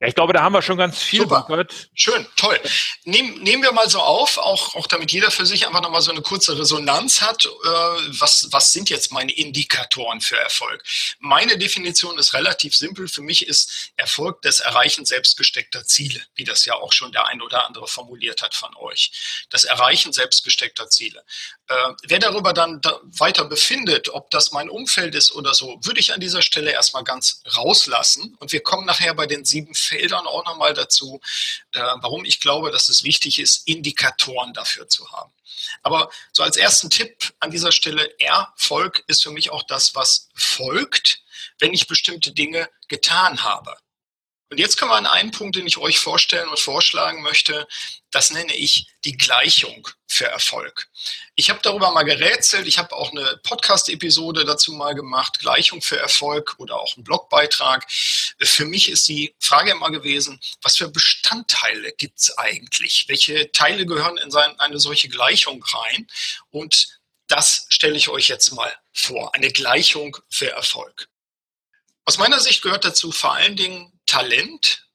Ja, 0.04 0.10
ich 0.10 0.16
glaube, 0.16 0.34
da 0.34 0.42
haben 0.42 0.52
wir 0.52 0.62
schon 0.62 0.76
ganz 0.76 1.02
viel 1.02 1.22
Super. 1.22 1.46
gehört. 1.48 1.74
Schön, 1.94 2.28
toll. 2.36 2.60
Nehm, 3.06 3.36
nehmen 3.36 3.64
wir 3.64 3.72
mal 3.72 3.90
so 3.90 4.00
auf, 4.02 4.38
auch, 4.38 4.76
auch 4.76 4.86
damit 4.88 5.14
jeder 5.14 5.32
für 5.32 5.46
sich 5.46 5.66
einfach 5.66 5.82
nochmal 5.82 6.02
so 6.02 6.12
eine 6.12 6.22
kurze 6.22 6.60
Resonanz 6.60 7.22
hat. 7.22 7.46
Äh, 7.46 7.70
was, 8.20 8.50
was 8.52 8.74
sind 8.74 8.90
jetzt 8.90 9.14
meine 9.14 9.32
Indikatoren 9.32 10.20
für 10.20 10.36
Erfolg? 10.36 10.84
Meine 11.20 11.58
Definition 11.58 12.18
ist 12.18 12.34
relativ 12.34 12.76
simpel. 12.76 13.08
Für 13.08 13.22
mich 13.22 13.48
ist 13.48 13.94
Erfolg 13.96 14.42
das 14.42 14.60
Erreichen 14.60 15.06
selbstgesteckter 15.06 15.86
Ziele, 15.86 16.22
wie 16.36 16.44
das 16.44 16.66
ja 16.66 16.74
auch 16.74 16.92
schon 16.92 17.14
der 17.14 17.28
ein 17.28 17.42
oder 17.42 17.66
andere 17.66 17.88
formuliert 17.88 18.42
hat 18.42 18.56
von 18.56 18.76
euch. 18.76 19.46
Das 19.52 19.64
Erreichen 19.64 20.12
selbstgesteckter 20.12 20.90
Ziele. 20.90 21.24
Äh, 21.70 21.94
wer 22.10 22.20
darüber 22.20 22.52
dann 22.52 22.82
da 22.82 23.00
weiter 23.04 23.46
befindet, 23.46 24.10
ob 24.10 24.30
das 24.32 24.52
mein 24.52 24.70
Umfeld 24.70 25.16
ist 25.16 25.32
oder 25.32 25.54
so, 25.54 25.80
würde 25.82 26.02
ich 26.02 26.12
an 26.12 26.20
dieser 26.20 26.42
Stelle 26.42 26.72
erstmal 26.72 27.06
ganz 27.06 27.42
rauslassen. 27.56 28.36
Und 28.40 28.52
wir 28.52 28.62
kommen 28.62 28.86
nachher 28.86 29.14
bei 29.14 29.28
den 29.28 29.46
sieben 29.46 29.74
Feldern 29.94 30.26
auch 30.26 30.44
nochmal 30.46 30.74
dazu, 30.74 31.22
äh, 31.74 31.80
warum 31.80 32.26
ich 32.26 32.40
glaube, 32.40 32.72
dass 32.72 32.90
es 32.90 33.04
wichtig 33.04 33.40
ist, 33.40 33.68
Indikatoren 33.68 34.54
dafür 34.54 34.88
zu 34.88 35.12
haben. 35.12 35.32
Aber 35.84 36.10
so 36.32 36.42
als 36.44 36.58
ersten 36.58 36.90
Tipp 36.90 37.34
an 37.40 37.52
dieser 37.52 37.72
Stelle, 37.72 38.20
Erfolg 38.20 39.04
ist 39.08 39.24
für 39.24 39.32
mich 39.32 39.52
auch 39.52 39.64
das, 39.64 39.96
was 39.96 40.30
folgt, 40.34 41.22
wenn 41.60 41.74
ich 41.74 41.88
bestimmte 41.88 42.32
Dinge 42.32 42.70
getan 42.88 43.44
habe. 43.44 43.78
Und 44.54 44.60
jetzt 44.60 44.78
kommen 44.78 44.92
wir 44.92 44.98
an 44.98 45.08
einen 45.08 45.32
Punkt, 45.32 45.56
den 45.56 45.66
ich 45.66 45.80
euch 45.80 45.98
vorstellen 45.98 46.48
und 46.48 46.60
vorschlagen 46.60 47.24
möchte. 47.24 47.68
Das 48.12 48.30
nenne 48.30 48.54
ich 48.54 48.86
die 49.04 49.18
Gleichung 49.18 49.88
für 50.06 50.28
Erfolg. 50.28 50.90
Ich 51.34 51.50
habe 51.50 51.60
darüber 51.64 51.90
mal 51.90 52.04
gerätselt. 52.04 52.68
Ich 52.68 52.78
habe 52.78 52.96
auch 52.96 53.10
eine 53.10 53.40
Podcast-Episode 53.42 54.46
dazu 54.46 54.74
mal 54.74 54.94
gemacht, 54.94 55.40
Gleichung 55.40 55.82
für 55.82 55.98
Erfolg 55.98 56.54
oder 56.60 56.80
auch 56.80 56.96
einen 56.96 57.04
Blogbeitrag. 57.04 57.92
Für 58.44 58.66
mich 58.66 58.90
ist 58.92 59.08
die 59.08 59.34
Frage 59.40 59.72
immer 59.72 59.90
gewesen, 59.90 60.40
was 60.62 60.78
für 60.78 60.88
Bestandteile 60.88 61.92
gibt 61.94 62.20
es 62.20 62.38
eigentlich? 62.38 63.06
Welche 63.08 63.52
Teile 63.54 63.88
gehören 63.88 64.20
in 64.20 64.32
eine 64.36 64.80
solche 64.80 65.10
Gleichung 65.10 65.64
rein? 65.64 66.06
Und 66.52 67.00
das 67.26 67.66
stelle 67.70 67.98
ich 67.98 68.08
euch 68.08 68.28
jetzt 68.28 68.52
mal 68.52 68.72
vor. 68.92 69.34
Eine 69.34 69.50
Gleichung 69.50 70.16
für 70.30 70.52
Erfolg. 70.52 71.10
Aus 72.06 72.20
meiner 72.20 72.40
Sicht 72.40 72.62
gehört 72.62 72.86
dazu 72.86 73.12
vor 73.12 73.34
allen 73.34 73.56
Dingen 73.56 73.93
Talent, 74.06 74.88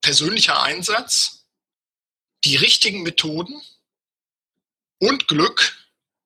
persönlicher 0.00 0.62
Einsatz, 0.62 1.46
die 2.44 2.56
richtigen 2.56 3.02
Methoden 3.02 3.60
und 4.98 5.28
Glück, 5.28 5.76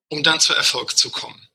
um 0.09 0.23
dann 0.23 0.39
zu 0.39 0.53
Erfolg 0.53 0.97
zu 0.97 1.09
kommen. 1.09 1.49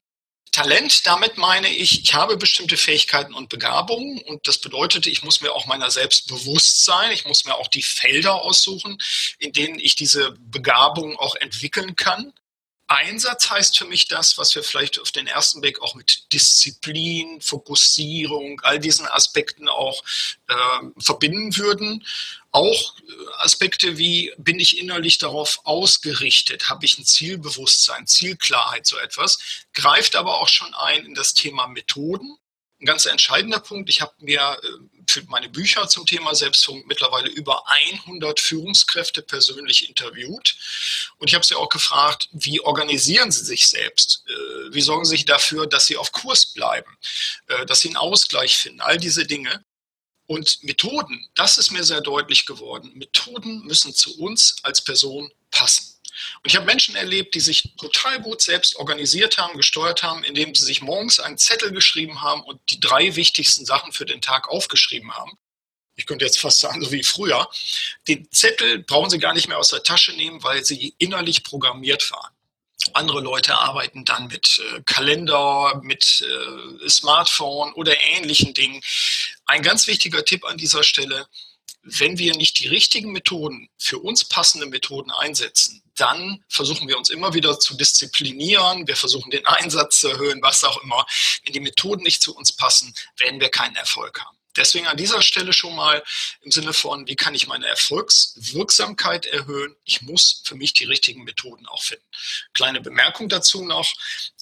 Talent, 0.57 1.07
damit 1.07 1.37
meine 1.37 1.69
ich, 1.69 2.03
ich 2.03 2.15
habe 2.15 2.39
bestimmte 2.39 2.79
Fähigkeiten 2.79 3.35
und 3.35 3.51
Begabungen 3.51 4.23
und 4.23 4.49
das 4.49 4.57
bedeutet, 4.57 5.07
ich 5.07 5.23
muss 5.23 5.43
mir 5.43 5.53
auch 5.53 5.67
meiner 5.67 5.91
selbst 5.91 6.29
bewusst 6.29 6.85
sein, 6.85 7.13
ich 7.13 7.27
muss 7.27 7.45
mir 7.45 7.57
auch 7.57 7.69
die 7.69 7.83
Felder 7.83 8.37
aussuchen, 8.37 8.97
in 9.39 9.53
denen 9.53 9.79
ich 9.79 9.97
diese 9.97 10.33
Begabung 10.33 11.17
auch 11.19 11.35
entwickeln 11.37 11.95
kann. 11.95 12.33
Einsatz 12.89 13.51
heißt 13.51 13.79
für 13.79 13.85
mich 13.85 14.07
das, 14.07 14.39
was 14.39 14.55
wir 14.55 14.63
vielleicht 14.63 15.01
auf 15.01 15.11
den 15.11 15.27
ersten 15.27 15.61
Blick 15.61 15.83
auch 15.83 15.95
mit 15.95 16.33
Disziplin, 16.33 17.41
Fokussierung, 17.41 18.61
all 18.63 18.79
diesen 18.79 19.07
Aspekten 19.07 19.69
auch 19.69 20.05
äh, 20.47 20.55
verbinden 20.99 21.57
würden. 21.57 22.07
Auch 22.53 22.97
äh, 22.99 23.13
Aspekte 23.39 23.99
wie, 23.99 24.33
bin 24.39 24.61
ich 24.61 24.79
innerlich 24.79 25.19
darauf 25.19 25.61
ausgerichtet, 25.65 26.71
habe 26.71 26.85
ich 26.85 26.97
ein 26.99 27.05
Zielbewusstsein, 27.05 28.07
Zielklarheit, 28.07 28.87
so 28.87 28.99
etwas, 28.99 29.39
greift 29.73 30.15
aber 30.15 30.41
auch 30.41 30.49
schon 30.49 30.73
ein 30.75 31.05
in 31.05 31.15
das 31.15 31.35
Thema 31.35 31.67
Methoden 31.67 32.39
ein 32.81 32.87
ganz 32.87 33.07
entscheidender 33.07 33.61
Punkt. 33.61 33.89
Ich 33.89 34.01
habe 34.01 34.13
mir 34.19 34.59
äh, 34.63 34.67
für 35.09 35.23
meine 35.29 35.49
Bücher 35.49 35.89
zum 35.89 36.05
Thema 36.05 36.35
Selbstführung 36.35 36.85
mittlerweile 36.87 37.29
über 37.29 37.65
100 37.69 38.39
Führungskräfte 38.39 39.23
persönlich 39.23 39.89
interviewt. 39.89 40.57
Und 41.19 41.29
ich 41.29 41.35
habe 41.35 41.45
sie 41.45 41.55
auch 41.55 41.69
gefragt, 41.69 42.29
wie 42.33 42.61
organisieren 42.61 43.31
sie 43.31 43.45
sich 43.45 43.69
selbst? 43.69 44.25
Äh, 44.29 44.75
wie 44.75 44.83
sorgen 44.83 45.05
sie 45.05 45.13
sich 45.13 45.25
dafür, 45.25 45.67
dass 45.67 45.87
sie 45.87 45.97
auf 45.97 46.13
Kurs 46.13 46.47
bleiben? 46.47 46.99
Äh, 47.47 47.67
dass 47.67 47.81
sie 47.81 47.89
einen 47.89 47.97
Ausgleich 47.97 48.57
finden? 48.57 48.81
All 48.81 48.99
diese 48.99 49.27
Dinge. 49.27 49.65
Und 50.27 50.63
Methoden, 50.65 51.25
das 51.37 51.57
ist 51.57 51.71
mir 51.71 51.85
sehr 51.85 52.01
deutlich 52.01 52.47
geworden. 52.47 52.93
Methoden 52.95 53.65
müssen 53.65 53.95
zu 53.95 54.19
uns 54.19 54.57
als 54.65 54.83
Person 54.83 55.33
passen. 55.51 55.96
Und 56.43 56.51
ich 56.51 56.57
habe 56.57 56.67
Menschen 56.67 56.97
erlebt, 56.97 57.35
die 57.35 57.41
sich 57.41 57.75
total 57.79 58.21
gut 58.21 58.43
selbst 58.43 58.77
organisiert 58.77 59.39
haben, 59.39 59.57
gesteuert 59.57 60.03
haben, 60.03 60.25
indem 60.25 60.55
sie 60.55 60.65
sich 60.65 60.83
morgens 60.83 61.21
einen 61.21 61.39
Zettel 61.39 61.73
geschrieben 61.73 62.23
haben 62.23 62.43
und 62.43 62.61
die 62.71 62.81
drei 62.81 63.17
wichtigsten 63.17 63.65
Sachen 63.65 63.93
für 63.93 64.07
den 64.07 64.21
Tag 64.21 64.49
aufgeschrieben 64.49 65.15
haben. 65.15 65.39
Ich 65.97 66.07
könnte 66.07 66.27
jetzt 66.27 66.39
fast 66.39 66.61
sagen, 66.61 66.85
so 66.85 66.93
wie 66.93 67.03
früher. 67.03 67.49
Den 68.07 68.31
Zettel 68.31 68.81
brauchen 68.81 69.11
sie 69.11 69.19
gar 69.19 69.33
nicht 69.33 69.49
mehr 69.49 69.59
aus 69.59 69.69
der 69.69 69.83
Tasche 69.83 70.13
nehmen, 70.13 70.43
weil 70.43 70.65
sie 70.65 70.95
innerlich 70.99 71.43
programmiert 71.43 72.11
waren. 72.11 72.37
Andere 72.93 73.21
Leute 73.21 73.57
arbeiten 73.57 74.05
dann 74.05 74.29
mit 74.29 74.61
äh, 74.61 74.83
Kalender, 74.85 75.81
mit 75.83 76.23
äh, 76.23 76.89
Smartphone 76.89 77.73
oder 77.73 77.95
ähnlichen 78.07 78.55
Dingen. 78.55 78.81
Ein 79.47 79.63
ganz 79.63 79.87
wichtiger 79.87 80.25
Tipp 80.25 80.45
an 80.45 80.59
dieser 80.59 80.83
Stelle, 80.83 81.27
wenn 81.83 82.19
wir 82.19 82.37
nicht 82.37 82.59
die 82.61 82.69
richtigen 82.69 83.13
Methoden, 83.13 83.69
für 83.79 83.99
uns 83.99 84.25
passende 84.25 84.67
Methoden 84.67 85.11
einsetzen, 85.11 85.83
dann 85.97 86.45
versuchen 86.49 86.89
wir 86.89 86.99
uns 86.99 87.11
immer 87.11 87.35
wieder 87.35 87.59
zu 87.59 87.77
disziplinieren, 87.77 88.87
wir 88.87 88.97
versuchen 88.97 89.31
den 89.31 89.47
Einsatz 89.47 90.01
zu 90.01 90.09
erhöhen, 90.09 90.41
was 90.43 90.63
auch 90.65 90.83
immer. 90.83 91.05
Wenn 91.45 91.53
die 91.53 91.61
Methoden 91.61 92.03
nicht 92.03 92.23
zu 92.23 92.35
uns 92.37 92.53
passen, 92.53 92.95
werden 93.17 93.41
wir 93.41 93.49
keinen 93.49 93.77
Erfolg 93.77 94.21
haben. 94.21 94.36
Deswegen 94.57 94.87
an 94.87 94.97
dieser 94.97 95.23
Stelle 95.23 95.53
schon 95.53 95.75
mal 95.75 96.03
im 96.43 96.51
Sinne 96.51 96.73
von, 96.73 97.07
wie 97.07 97.17
kann 97.17 97.35
ich 97.35 97.47
meine 97.47 97.67
Erfolgswirksamkeit 97.67 99.27
erhöhen? 99.27 99.77
Ich 99.85 100.03
muss 100.03 100.43
für 100.45 100.55
mich 100.55 100.73
die 100.75 100.85
richtigen 100.85 101.25
Methoden 101.25 101.67
auch 101.67 101.83
finden. 101.83 102.05
Kleine 102.55 102.81
Bemerkung 102.81 103.29
dazu 103.29 103.65
noch. 103.65 103.93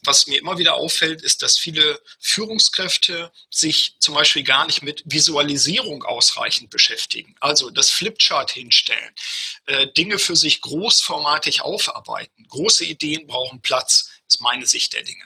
Was 0.07 0.27
mir 0.27 0.39
immer 0.39 0.59
wieder 0.59 0.75
auffällt, 0.75 1.23
ist, 1.23 1.43
dass 1.43 1.59
viele 1.59 2.01
Führungskräfte 2.19 3.33
sich 3.51 3.97
zum 4.01 4.15
Beispiel 4.15 4.43
gar 4.43 4.67
nicht 4.67 4.83
mit 4.83 5.03
Visualisierung 5.07 6.05
ausreichend 6.05 6.71
beschäftigen. 6.71 7.35
Also 7.41 7.71
das 7.71 7.91
Flipchart 7.91 8.51
hinstellen, 8.51 9.15
äh, 9.67 9.87
Dinge 9.93 10.19
für 10.19 10.37
sich 10.37 10.61
großformatig 10.61 11.63
aufarbeiten. 11.63 12.47
Große 12.49 12.85
Ideen 12.85 13.27
brauchen 13.27 13.63
Platz, 13.63 14.11
ist 14.29 14.41
meine 14.41 14.67
Sicht 14.67 14.93
der 14.93 15.03
Dinge. 15.03 15.25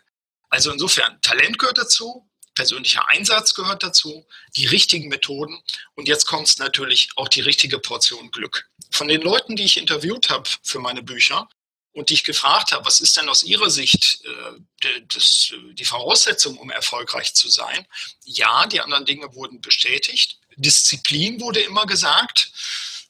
Also 0.48 0.72
insofern, 0.72 1.20
Talent 1.22 1.58
gehört 1.58 1.78
dazu, 1.78 2.27
persönlicher 2.58 3.08
Einsatz 3.08 3.54
gehört 3.54 3.84
dazu, 3.84 4.26
die 4.56 4.66
richtigen 4.66 5.08
Methoden 5.08 5.62
und 5.94 6.08
jetzt 6.08 6.26
kommt 6.26 6.48
es 6.48 6.58
natürlich 6.58 7.10
auch 7.14 7.28
die 7.28 7.40
richtige 7.40 7.78
Portion 7.78 8.32
Glück. 8.32 8.68
Von 8.90 9.06
den 9.06 9.20
Leuten, 9.20 9.54
die 9.54 9.62
ich 9.62 9.76
interviewt 9.76 10.28
habe 10.28 10.50
für 10.64 10.80
meine 10.80 11.04
Bücher 11.04 11.48
und 11.92 12.10
die 12.10 12.14
ich 12.14 12.24
gefragt 12.24 12.72
habe, 12.72 12.84
was 12.84 13.00
ist 13.00 13.16
denn 13.16 13.28
aus 13.28 13.44
ihrer 13.44 13.70
Sicht 13.70 14.24
äh, 14.24 15.00
das, 15.06 15.52
die 15.74 15.84
Voraussetzung, 15.84 16.58
um 16.58 16.70
erfolgreich 16.70 17.32
zu 17.32 17.48
sein? 17.48 17.86
Ja, 18.24 18.66
die 18.66 18.80
anderen 18.80 19.04
Dinge 19.04 19.32
wurden 19.36 19.60
bestätigt. 19.60 20.40
Disziplin 20.56 21.40
wurde 21.40 21.60
immer 21.60 21.86
gesagt. 21.86 22.50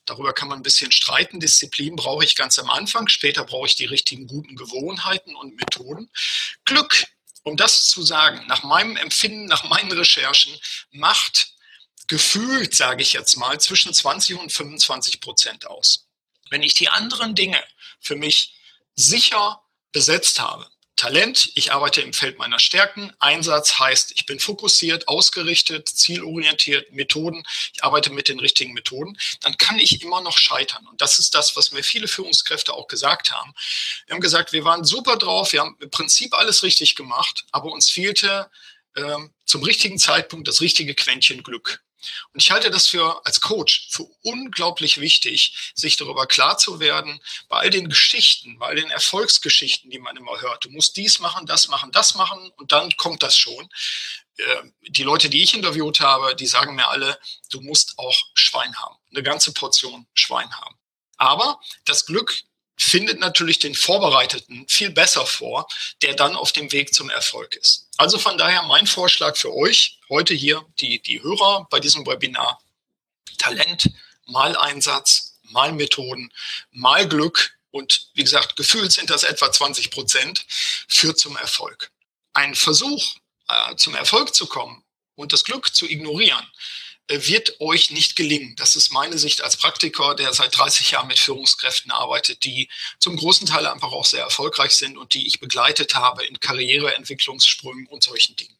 Darüber 0.04 0.34
kann 0.34 0.48
man 0.48 0.58
ein 0.58 0.62
bisschen 0.62 0.92
streiten. 0.92 1.40
Disziplin 1.40 1.96
brauche 1.96 2.24
ich 2.24 2.36
ganz 2.36 2.58
am 2.58 2.68
Anfang. 2.68 3.08
Später 3.08 3.44
brauche 3.44 3.66
ich 3.66 3.76
die 3.76 3.86
richtigen 3.86 4.26
guten 4.26 4.56
Gewohnheiten 4.56 5.34
und 5.34 5.56
Methoden. 5.56 6.10
Glück 6.66 7.06
um 7.44 7.56
das 7.56 7.86
zu 7.88 8.02
sagen, 8.02 8.46
nach 8.46 8.62
meinem 8.62 8.96
Empfinden, 8.96 9.46
nach 9.46 9.64
meinen 9.64 9.92
Recherchen, 9.92 10.58
macht 10.90 11.52
gefühlt, 12.06 12.74
sage 12.74 13.02
ich 13.02 13.12
jetzt 13.12 13.36
mal, 13.36 13.60
zwischen 13.60 13.92
20 13.92 14.36
und 14.36 14.52
25 14.52 15.20
Prozent 15.20 15.66
aus. 15.66 16.08
Wenn 16.50 16.62
ich 16.62 16.74
die 16.74 16.88
anderen 16.88 17.34
Dinge 17.34 17.62
für 18.00 18.16
mich 18.16 18.54
sicher 18.96 19.62
besetzt 19.92 20.40
habe, 20.40 20.68
Talent, 20.98 21.52
ich 21.54 21.72
arbeite 21.72 22.00
im 22.00 22.12
Feld 22.12 22.38
meiner 22.38 22.58
Stärken. 22.58 23.12
Einsatz 23.20 23.78
heißt, 23.78 24.10
ich 24.16 24.26
bin 24.26 24.40
fokussiert, 24.40 25.06
ausgerichtet, 25.06 25.88
zielorientiert, 25.88 26.92
Methoden. 26.92 27.44
Ich 27.72 27.84
arbeite 27.84 28.12
mit 28.12 28.26
den 28.28 28.40
richtigen 28.40 28.72
Methoden. 28.74 29.16
Dann 29.42 29.56
kann 29.56 29.78
ich 29.78 30.02
immer 30.02 30.20
noch 30.22 30.36
scheitern. 30.36 30.84
Und 30.88 31.00
das 31.00 31.20
ist 31.20 31.36
das, 31.36 31.54
was 31.54 31.70
mir 31.70 31.84
viele 31.84 32.08
Führungskräfte 32.08 32.74
auch 32.74 32.88
gesagt 32.88 33.30
haben. 33.30 33.54
Wir 34.06 34.14
haben 34.14 34.20
gesagt, 34.20 34.52
wir 34.52 34.64
waren 34.64 34.82
super 34.82 35.16
drauf, 35.16 35.52
wir 35.52 35.60
haben 35.60 35.76
im 35.78 35.88
Prinzip 35.88 36.34
alles 36.34 36.64
richtig 36.64 36.96
gemacht, 36.96 37.44
aber 37.52 37.70
uns 37.70 37.88
fehlte 37.88 38.50
ähm, 38.96 39.32
zum 39.44 39.62
richtigen 39.62 39.98
Zeitpunkt 39.98 40.48
das 40.48 40.60
richtige 40.60 40.96
Quäntchen 40.96 41.44
Glück. 41.44 41.80
Und 42.32 42.42
ich 42.42 42.50
halte 42.50 42.70
das 42.70 42.86
für 42.86 43.24
als 43.26 43.40
Coach 43.40 43.88
für 43.90 44.06
unglaublich 44.22 45.00
wichtig, 45.00 45.72
sich 45.74 45.96
darüber 45.96 46.26
klar 46.26 46.58
zu 46.58 46.80
werden, 46.80 47.20
bei 47.48 47.58
all 47.58 47.70
den 47.70 47.88
Geschichten, 47.88 48.58
bei 48.58 48.66
all 48.66 48.76
den 48.76 48.90
Erfolgsgeschichten, 48.90 49.90
die 49.90 49.98
man 49.98 50.16
immer 50.16 50.40
hört. 50.40 50.64
Du 50.64 50.70
musst 50.70 50.96
dies 50.96 51.18
machen, 51.18 51.46
das 51.46 51.68
machen, 51.68 51.92
das 51.92 52.14
machen 52.14 52.52
und 52.56 52.72
dann 52.72 52.96
kommt 52.96 53.22
das 53.22 53.36
schon. 53.36 53.68
Ähm, 54.38 54.74
die 54.82 55.02
Leute, 55.02 55.28
die 55.28 55.42
ich 55.42 55.54
interviewt 55.54 56.00
habe, 56.00 56.36
die 56.36 56.46
sagen 56.46 56.74
mir 56.74 56.88
alle, 56.88 57.18
du 57.50 57.60
musst 57.60 57.98
auch 57.98 58.16
Schwein 58.34 58.76
haben, 58.76 58.96
eine 59.10 59.22
ganze 59.22 59.52
Portion 59.52 60.06
Schwein 60.14 60.52
haben. 60.60 60.76
Aber 61.16 61.60
das 61.84 62.06
Glück 62.06 62.42
findet 62.78 63.18
natürlich 63.18 63.58
den 63.58 63.74
Vorbereiteten 63.74 64.66
viel 64.68 64.90
besser 64.90 65.26
vor, 65.26 65.68
der 66.02 66.14
dann 66.14 66.36
auf 66.36 66.52
dem 66.52 66.70
Weg 66.72 66.94
zum 66.94 67.10
Erfolg 67.10 67.56
ist. 67.56 67.88
Also 67.96 68.18
von 68.18 68.38
daher 68.38 68.62
mein 68.62 68.86
Vorschlag 68.86 69.36
für 69.36 69.52
euch 69.54 69.98
heute 70.08 70.32
hier, 70.32 70.64
die, 70.80 71.02
die 71.02 71.22
Hörer 71.22 71.66
bei 71.70 71.80
diesem 71.80 72.06
Webinar, 72.06 72.62
Talent, 73.36 73.90
mal 74.26 74.56
Einsatz, 74.56 75.38
mal 75.42 75.72
Methoden, 75.72 76.32
mal 76.70 77.08
Glück 77.08 77.58
und 77.70 78.08
wie 78.14 78.24
gesagt, 78.24 78.56
gefühlt 78.56 78.92
sind 78.92 79.10
das 79.10 79.24
etwa 79.24 79.50
20 79.50 79.90
Prozent, 79.90 80.44
führt 80.88 81.18
zum 81.18 81.36
Erfolg. 81.36 81.90
Ein 82.32 82.54
Versuch, 82.54 83.16
äh, 83.48 83.76
zum 83.76 83.94
Erfolg 83.94 84.34
zu 84.34 84.46
kommen 84.46 84.84
und 85.16 85.32
das 85.32 85.44
Glück 85.44 85.74
zu 85.74 85.86
ignorieren, 85.86 86.46
wird 87.08 87.60
euch 87.60 87.90
nicht 87.90 88.16
gelingen. 88.16 88.54
Das 88.56 88.76
ist 88.76 88.92
meine 88.92 89.18
Sicht 89.18 89.42
als 89.42 89.56
Praktiker, 89.56 90.14
der 90.14 90.32
seit 90.34 90.56
30 90.56 90.90
Jahren 90.90 91.08
mit 91.08 91.18
Führungskräften 91.18 91.90
arbeitet, 91.90 92.44
die 92.44 92.68
zum 92.98 93.16
großen 93.16 93.46
Teil 93.46 93.66
einfach 93.66 93.92
auch 93.92 94.04
sehr 94.04 94.22
erfolgreich 94.22 94.72
sind 94.72 94.98
und 94.98 95.14
die 95.14 95.26
ich 95.26 95.40
begleitet 95.40 95.94
habe 95.94 96.24
in 96.24 96.38
Karriereentwicklungssprüngen 96.40 97.86
und 97.86 98.04
solchen 98.04 98.36
Dingen. 98.36 98.56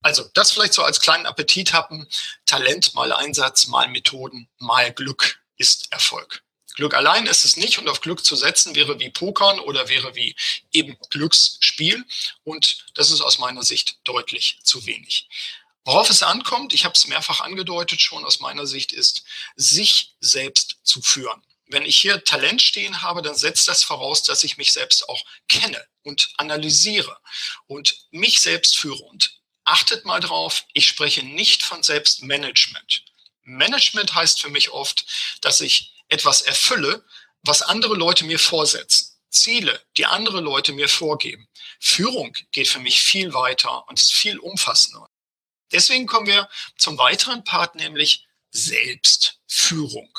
Also 0.00 0.24
das 0.34 0.50
vielleicht 0.50 0.72
so 0.72 0.82
als 0.82 1.00
kleinen 1.00 1.26
Appetit 1.26 1.72
haben. 1.72 2.08
Talent 2.46 2.94
mal 2.94 3.12
Einsatz, 3.12 3.66
mal 3.66 3.88
Methoden, 3.88 4.48
mal 4.58 4.92
Glück 4.92 5.40
ist 5.56 5.92
Erfolg. 5.92 6.42
Glück 6.74 6.94
allein 6.94 7.26
ist 7.26 7.44
es 7.44 7.56
nicht 7.56 7.78
und 7.78 7.88
auf 7.88 8.00
Glück 8.00 8.24
zu 8.24 8.34
setzen 8.34 8.74
wäre 8.74 8.98
wie 8.98 9.10
Pokern 9.10 9.60
oder 9.60 9.88
wäre 9.88 10.14
wie 10.14 10.34
eben 10.72 10.96
Glücksspiel 11.10 12.04
und 12.44 12.86
das 12.94 13.10
ist 13.10 13.20
aus 13.20 13.38
meiner 13.38 13.62
Sicht 13.62 13.98
deutlich 14.04 14.58
zu 14.62 14.86
wenig. 14.86 15.28
Worauf 15.84 16.10
es 16.10 16.22
ankommt, 16.22 16.72
ich 16.72 16.84
habe 16.84 16.94
es 16.94 17.06
mehrfach 17.08 17.40
angedeutet 17.40 18.00
schon 18.00 18.24
aus 18.24 18.40
meiner 18.40 18.66
Sicht, 18.66 18.92
ist, 18.92 19.24
sich 19.56 20.14
selbst 20.20 20.76
zu 20.84 21.02
führen. 21.02 21.42
Wenn 21.66 21.84
ich 21.84 21.96
hier 21.96 22.22
Talent 22.22 22.62
stehen 22.62 23.02
habe, 23.02 23.22
dann 23.22 23.34
setzt 23.34 23.66
das 23.66 23.82
voraus, 23.82 24.22
dass 24.22 24.44
ich 24.44 24.58
mich 24.58 24.72
selbst 24.72 25.08
auch 25.08 25.24
kenne 25.48 25.84
und 26.02 26.30
analysiere 26.36 27.18
und 27.66 27.96
mich 28.10 28.40
selbst 28.40 28.76
führe. 28.76 29.02
Und 29.02 29.40
achtet 29.64 30.04
mal 30.04 30.20
drauf, 30.20 30.64
ich 30.72 30.86
spreche 30.86 31.24
nicht 31.24 31.62
von 31.62 31.82
Selbstmanagement. 31.82 33.04
Management 33.42 34.14
heißt 34.14 34.40
für 34.40 34.50
mich 34.50 34.70
oft, 34.70 35.04
dass 35.40 35.60
ich 35.60 35.94
etwas 36.08 36.42
erfülle, 36.42 37.04
was 37.42 37.62
andere 37.62 37.94
Leute 37.94 38.24
mir 38.24 38.38
vorsetzen. 38.38 39.08
Ziele, 39.30 39.80
die 39.96 40.06
andere 40.06 40.40
Leute 40.40 40.72
mir 40.72 40.88
vorgeben. 40.88 41.48
Führung 41.80 42.36
geht 42.52 42.68
für 42.68 42.80
mich 42.80 43.00
viel 43.00 43.32
weiter 43.32 43.88
und 43.88 43.98
ist 43.98 44.12
viel 44.12 44.38
umfassender. 44.38 45.08
Deswegen 45.72 46.06
kommen 46.06 46.26
wir 46.26 46.48
zum 46.76 46.98
weiteren 46.98 47.44
Part, 47.44 47.74
nämlich 47.74 48.26
Selbstführung. 48.50 50.18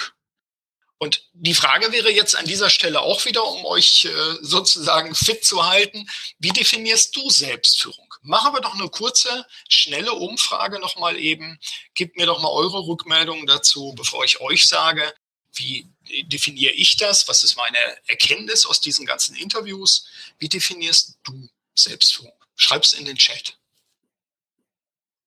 Und 1.03 1.21
die 1.33 1.53
Frage 1.53 1.91
wäre 1.91 2.11
jetzt 2.11 2.33
an 2.35 2.45
dieser 2.45 2.69
Stelle 2.69 3.01
auch 3.01 3.25
wieder, 3.25 3.45
um 3.45 3.65
euch 3.65 4.05
äh, 4.05 4.35
sozusagen 4.39 5.13
fit 5.15 5.43
zu 5.43 5.65
halten, 5.65 6.09
wie 6.39 6.51
definierst 6.51 7.13
du 7.15 7.29
Selbstführung? 7.29 8.13
Machen 8.21 8.53
wir 8.53 8.61
doch 8.61 8.73
eine 8.73 8.87
kurze, 8.87 9.45
schnelle 9.67 10.13
Umfrage 10.13 10.79
nochmal 10.79 11.19
eben. 11.19 11.59
Gebt 11.93 12.15
mir 12.15 12.25
doch 12.25 12.41
mal 12.41 12.51
eure 12.51 12.87
Rückmeldungen 12.87 13.45
dazu, 13.45 13.93
bevor 13.97 14.23
ich 14.23 14.39
euch 14.39 14.65
sage, 14.65 15.13
wie 15.55 15.91
definiere 16.23 16.73
ich 16.73 16.95
das? 16.95 17.27
Was 17.27 17.43
ist 17.43 17.57
meine 17.57 17.77
Erkenntnis 18.07 18.65
aus 18.65 18.79
diesen 18.79 19.05
ganzen 19.05 19.35
Interviews? 19.35 20.05
Wie 20.39 20.47
definierst 20.47 21.17
du 21.25 21.49
Selbstführung? 21.75 22.33
Schreib's 22.55 22.93
in 22.93 23.03
den 23.03 23.17
Chat. 23.17 23.57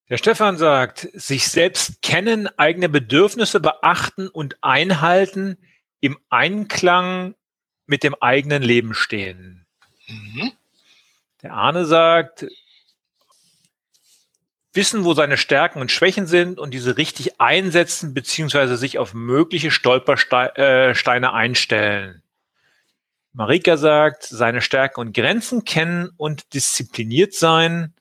Der 0.09 0.19
Stefan 0.19 0.57
sagt, 0.57 1.09
sich 1.15 1.49
selbst 1.49 2.01
kennen, 2.01 2.49
eigene 2.59 2.89
Bedürfnisse 2.89 3.59
beachten 3.59 4.29
und 4.29 4.57
einhalten, 4.63 5.59
im 6.01 6.17
Einklang 6.31 7.35
mit 7.87 8.05
dem 8.05 8.15
eigenen 8.15 8.63
Leben 8.63 8.95
stehen. 8.95 9.67
Mhm. 10.07 10.53
Der 11.43 11.55
Arne 11.55 11.87
sagt, 11.87 12.47
wissen, 14.73 15.05
wo 15.05 15.15
seine 15.15 15.37
Stärken 15.37 15.81
und 15.81 15.91
Schwächen 15.91 16.27
sind 16.27 16.61
und 16.61 16.73
diese 16.73 16.97
richtig 16.97 17.41
einsetzen, 17.41 18.15
beziehungsweise 18.15 18.77
sich 18.77 18.99
auf 18.99 19.13
mögliche 19.15 19.73
Stolpersteine 19.73 21.33
einstellen. 21.33 22.23
Marika 23.33 23.77
sagt, 23.77 24.23
seine 24.23 24.61
Stärken 24.61 25.01
und 25.01 25.15
Grenzen 25.15 25.65
kennen 25.65 26.11
und 26.17 26.55
diszipliniert 26.55 27.35
sein. 27.35 27.93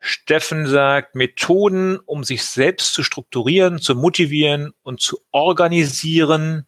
Steffen 0.00 0.66
sagt, 0.66 1.14
Methoden, 1.14 1.98
um 1.98 2.24
sich 2.24 2.44
selbst 2.44 2.94
zu 2.94 3.02
strukturieren, 3.02 3.80
zu 3.80 3.94
motivieren 3.94 4.72
und 4.82 5.00
zu 5.00 5.20
organisieren. 5.30 6.66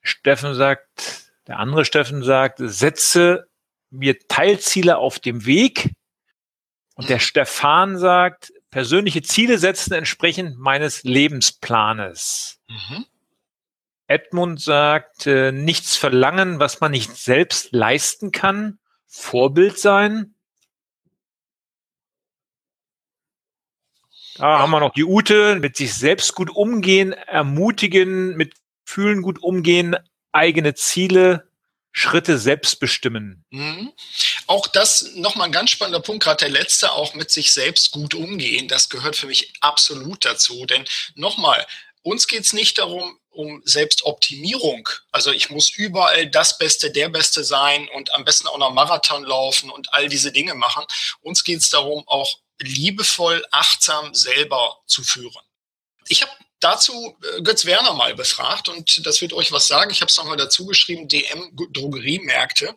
Steffen 0.00 0.54
sagt, 0.54 1.32
der 1.48 1.58
andere 1.58 1.84
Steffen 1.84 2.22
sagt, 2.22 2.60
setze 2.62 3.48
mir 3.90 4.18
Teilziele 4.28 4.96
auf 4.96 5.18
dem 5.18 5.44
Weg. 5.44 5.90
Und 6.94 7.08
der 7.08 7.18
Stefan 7.18 7.98
sagt, 7.98 8.52
persönliche 8.70 9.22
Ziele 9.22 9.58
setzen 9.58 9.92
entsprechend 9.92 10.58
meines 10.58 11.02
Lebensplanes. 11.02 12.60
Mhm. 12.68 13.06
Edmund 14.06 14.60
sagt, 14.60 15.26
äh, 15.26 15.50
nichts 15.50 15.96
verlangen, 15.96 16.60
was 16.60 16.80
man 16.80 16.92
nicht 16.92 17.16
selbst 17.16 17.72
leisten 17.72 18.30
kann. 18.30 18.78
Vorbild 19.06 19.78
sein. 19.78 20.33
Da 24.36 24.58
haben 24.58 24.70
wir 24.70 24.80
noch 24.80 24.92
die 24.92 25.04
Ute, 25.04 25.56
mit 25.56 25.76
sich 25.76 25.94
selbst 25.94 26.34
gut 26.34 26.50
umgehen, 26.50 27.12
ermutigen, 27.12 28.36
mit 28.36 28.54
Fühlen 28.84 29.22
gut 29.22 29.42
umgehen, 29.42 29.96
eigene 30.32 30.74
Ziele, 30.74 31.48
Schritte 31.92 32.38
selbst 32.38 32.80
bestimmen. 32.80 33.44
Mhm. 33.50 33.92
Auch 34.48 34.66
das 34.66 35.14
nochmal 35.14 35.46
ein 35.46 35.52
ganz 35.52 35.70
spannender 35.70 36.00
Punkt, 36.00 36.24
gerade 36.24 36.44
der 36.44 36.48
letzte, 36.48 36.90
auch 36.90 37.14
mit 37.14 37.30
sich 37.30 37.52
selbst 37.52 37.92
gut 37.92 38.14
umgehen. 38.14 38.66
Das 38.66 38.88
gehört 38.88 39.14
für 39.14 39.28
mich 39.28 39.52
absolut 39.60 40.24
dazu. 40.24 40.66
Denn 40.66 40.84
nochmal, 41.14 41.64
uns 42.02 42.26
geht 42.26 42.42
es 42.42 42.52
nicht 42.52 42.78
darum, 42.78 43.18
um 43.30 43.62
Selbstoptimierung. 43.64 44.88
Also 45.12 45.30
ich 45.30 45.50
muss 45.50 45.70
überall 45.70 46.28
das 46.28 46.58
Beste, 46.58 46.90
der 46.90 47.08
Beste 47.08 47.44
sein 47.44 47.88
und 47.94 48.12
am 48.14 48.24
besten 48.24 48.48
auch 48.48 48.58
noch 48.58 48.72
Marathon 48.72 49.24
laufen 49.24 49.70
und 49.70 49.94
all 49.94 50.08
diese 50.08 50.32
Dinge 50.32 50.54
machen. 50.54 50.84
Uns 51.20 51.44
geht 51.44 51.60
es 51.60 51.70
darum, 51.70 52.02
auch 52.06 52.40
liebevoll, 52.60 53.44
achtsam 53.50 54.14
selber 54.14 54.80
zu 54.86 55.02
führen. 55.02 55.42
Ich 56.08 56.22
habe 56.22 56.32
dazu 56.60 57.16
äh, 57.22 57.42
Götz 57.42 57.64
Werner 57.66 57.92
mal 57.92 58.14
befragt 58.14 58.68
und 58.68 59.06
das 59.06 59.20
wird 59.20 59.32
euch 59.32 59.52
was 59.52 59.66
sagen. 59.66 59.90
Ich 59.90 60.00
habe 60.00 60.10
es 60.10 60.16
nochmal 60.16 60.36
dazu 60.36 60.66
geschrieben, 60.66 61.08
DM 61.08 61.54
Drogeriemärkte. 61.72 62.74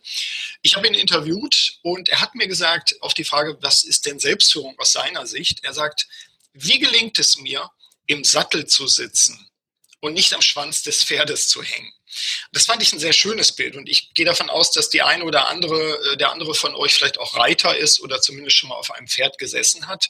Ich 0.62 0.76
habe 0.76 0.88
ihn 0.88 0.94
interviewt 0.94 1.80
und 1.84 2.10
er 2.10 2.20
hat 2.20 2.36
mir 2.36 2.48
gesagt, 2.48 2.96
auf 3.02 3.14
die 3.14 3.24
Frage, 3.24 3.58
was 3.62 3.84
ist 3.84 4.06
denn 4.06 4.20
Selbstführung 4.20 4.78
aus 4.78 4.92
seiner 4.92 5.26
Sicht? 5.26 5.64
Er 5.64 5.74
sagt, 5.74 6.08
wie 6.54 6.80
gelingt 6.80 7.20
es 7.20 7.38
mir, 7.38 7.70
im 8.08 8.24
Sattel 8.24 8.66
zu 8.66 8.88
sitzen 8.88 9.50
und 10.00 10.14
nicht 10.14 10.34
am 10.34 10.42
Schwanz 10.42 10.84
des 10.84 11.04
Pferdes 11.04 11.48
zu 11.50 11.62
hängen? 11.62 11.94
Das 12.52 12.66
fand 12.66 12.82
ich 12.82 12.94
ein 12.94 13.00
sehr 13.00 13.14
schönes 13.14 13.52
Bild 13.52 13.76
und 13.76 13.88
ich 13.90 14.14
gehe 14.14 14.26
davon 14.26 14.50
aus, 14.50 14.72
dass 14.72 14.90
die 14.90 15.02
eine 15.02 15.24
oder 15.24 15.48
andere, 15.48 16.14
äh, 16.14 16.18
der 16.18 16.32
andere 16.32 16.54
von 16.56 16.76
euch 16.76 16.94
vielleicht 16.94 17.20
auch 17.20 17.36
Reiter 17.36 17.78
ist 17.78 18.00
oder 18.00 18.22
zumindest 18.22 18.58
schon 18.58 18.70
mal 18.70 18.76
auf 18.76 18.92
einem 18.92 19.08
Pferd 19.08 19.38
gesessen 19.38 19.88
hat. 19.88 20.10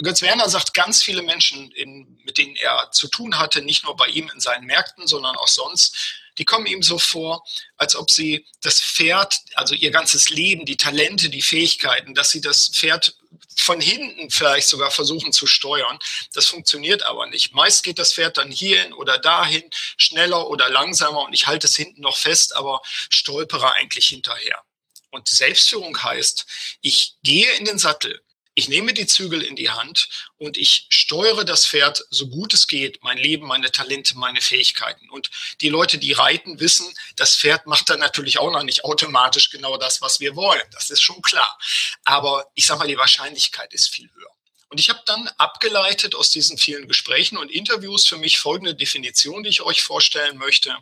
Götz 0.00 0.22
Werner 0.22 0.48
sagt, 0.48 0.72
ganz 0.72 1.02
viele 1.02 1.22
Menschen, 1.22 1.70
in, 1.72 2.18
mit 2.24 2.38
denen 2.38 2.56
er 2.56 2.90
zu 2.92 3.08
tun 3.08 3.38
hatte, 3.38 3.60
nicht 3.62 3.84
nur 3.84 3.94
bei 3.94 4.06
ihm 4.06 4.30
in 4.32 4.40
seinen 4.40 4.66
Märkten, 4.66 5.06
sondern 5.06 5.36
auch 5.36 5.48
sonst, 5.48 5.94
die 6.38 6.46
kommen 6.46 6.66
ihm 6.66 6.82
so 6.82 6.98
vor, 6.98 7.44
als 7.76 7.94
ob 7.94 8.10
sie 8.10 8.46
das 8.62 8.80
Pferd, 8.80 9.38
also 9.54 9.74
ihr 9.74 9.90
ganzes 9.90 10.30
Leben, 10.30 10.64
die 10.64 10.78
Talente, 10.78 11.28
die 11.28 11.42
Fähigkeiten, 11.42 12.14
dass 12.14 12.30
sie 12.30 12.40
das 12.40 12.70
Pferd 12.70 13.14
von 13.56 13.80
hinten 13.80 14.30
vielleicht 14.30 14.68
sogar 14.68 14.90
versuchen 14.90 15.32
zu 15.32 15.46
steuern. 15.46 15.98
Das 16.34 16.46
funktioniert 16.46 17.02
aber 17.02 17.26
nicht. 17.26 17.54
Meist 17.54 17.84
geht 17.84 17.98
das 17.98 18.14
Pferd 18.14 18.38
dann 18.38 18.50
hierhin 18.50 18.92
oder 18.92 19.18
dahin, 19.18 19.68
schneller 19.96 20.48
oder 20.48 20.68
langsamer 20.68 21.22
und 21.22 21.32
ich 21.32 21.46
halte 21.46 21.66
es 21.66 21.76
hinten 21.76 22.00
noch 22.00 22.16
fest, 22.16 22.56
aber 22.56 22.82
stolpere 23.10 23.74
eigentlich 23.74 24.06
hinterher. 24.06 24.62
Und 25.10 25.28
Selbstführung 25.28 26.02
heißt, 26.02 26.46
ich 26.80 27.16
gehe 27.22 27.52
in 27.52 27.66
den 27.66 27.78
Sattel, 27.78 28.22
ich 28.54 28.68
nehme 28.68 28.92
die 28.92 29.06
Zügel 29.06 29.42
in 29.42 29.56
die 29.56 29.70
Hand 29.70 30.08
und 30.36 30.58
ich 30.58 30.86
steuere 30.90 31.44
das 31.44 31.66
Pferd 31.66 32.04
so 32.10 32.28
gut 32.28 32.52
es 32.52 32.66
geht, 32.66 33.02
mein 33.02 33.16
Leben, 33.16 33.46
meine 33.46 33.72
Talente, 33.72 34.16
meine 34.16 34.40
Fähigkeiten. 34.40 35.08
Und 35.08 35.30
die 35.60 35.70
Leute, 35.70 35.98
die 35.98 36.12
reiten, 36.12 36.60
wissen, 36.60 36.92
das 37.16 37.36
Pferd 37.36 37.66
macht 37.66 37.88
dann 37.88 38.00
natürlich 38.00 38.38
auch 38.38 38.52
noch 38.52 38.62
nicht 38.62 38.84
automatisch 38.84 39.50
genau 39.50 39.78
das, 39.78 40.02
was 40.02 40.20
wir 40.20 40.36
wollen. 40.36 40.62
Das 40.72 40.90
ist 40.90 41.00
schon 41.00 41.22
klar. 41.22 41.58
Aber 42.04 42.50
ich 42.54 42.66
sage 42.66 42.80
mal, 42.80 42.88
die 42.88 42.98
Wahrscheinlichkeit 42.98 43.72
ist 43.72 43.88
viel 43.88 44.10
höher. 44.14 44.30
Und 44.68 44.80
ich 44.80 44.88
habe 44.88 45.02
dann 45.06 45.28
abgeleitet 45.36 46.14
aus 46.14 46.30
diesen 46.30 46.56
vielen 46.56 46.88
Gesprächen 46.88 47.36
und 47.36 47.50
Interviews 47.50 48.06
für 48.06 48.16
mich 48.16 48.38
folgende 48.38 48.74
Definition, 48.74 49.42
die 49.42 49.50
ich 49.50 49.62
euch 49.62 49.82
vorstellen 49.82 50.38
möchte. 50.38 50.76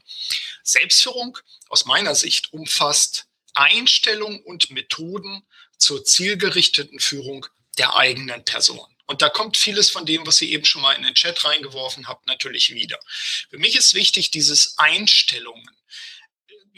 Selbstführung 0.62 1.38
aus 1.68 1.86
meiner 1.86 2.14
Sicht 2.14 2.52
umfasst 2.52 3.26
Einstellung 3.54 4.42
und 4.44 4.70
Methoden 4.70 5.44
zur 5.76 6.04
zielgerichteten 6.04 7.00
Führung 7.00 7.46
der 7.80 7.96
eigenen 7.96 8.44
Person. 8.44 8.86
Und 9.06 9.22
da 9.22 9.30
kommt 9.30 9.56
vieles 9.56 9.88
von 9.88 10.04
dem, 10.04 10.26
was 10.26 10.40
ihr 10.40 10.50
eben 10.50 10.66
schon 10.66 10.82
mal 10.82 10.92
in 10.92 11.02
den 11.02 11.14
Chat 11.14 11.44
reingeworfen 11.44 12.06
habt, 12.08 12.26
natürlich 12.26 12.74
wieder. 12.74 12.98
Für 13.48 13.58
mich 13.58 13.74
ist 13.74 13.94
wichtig, 13.94 14.30
dieses 14.30 14.74
Einstellungen. 14.76 15.68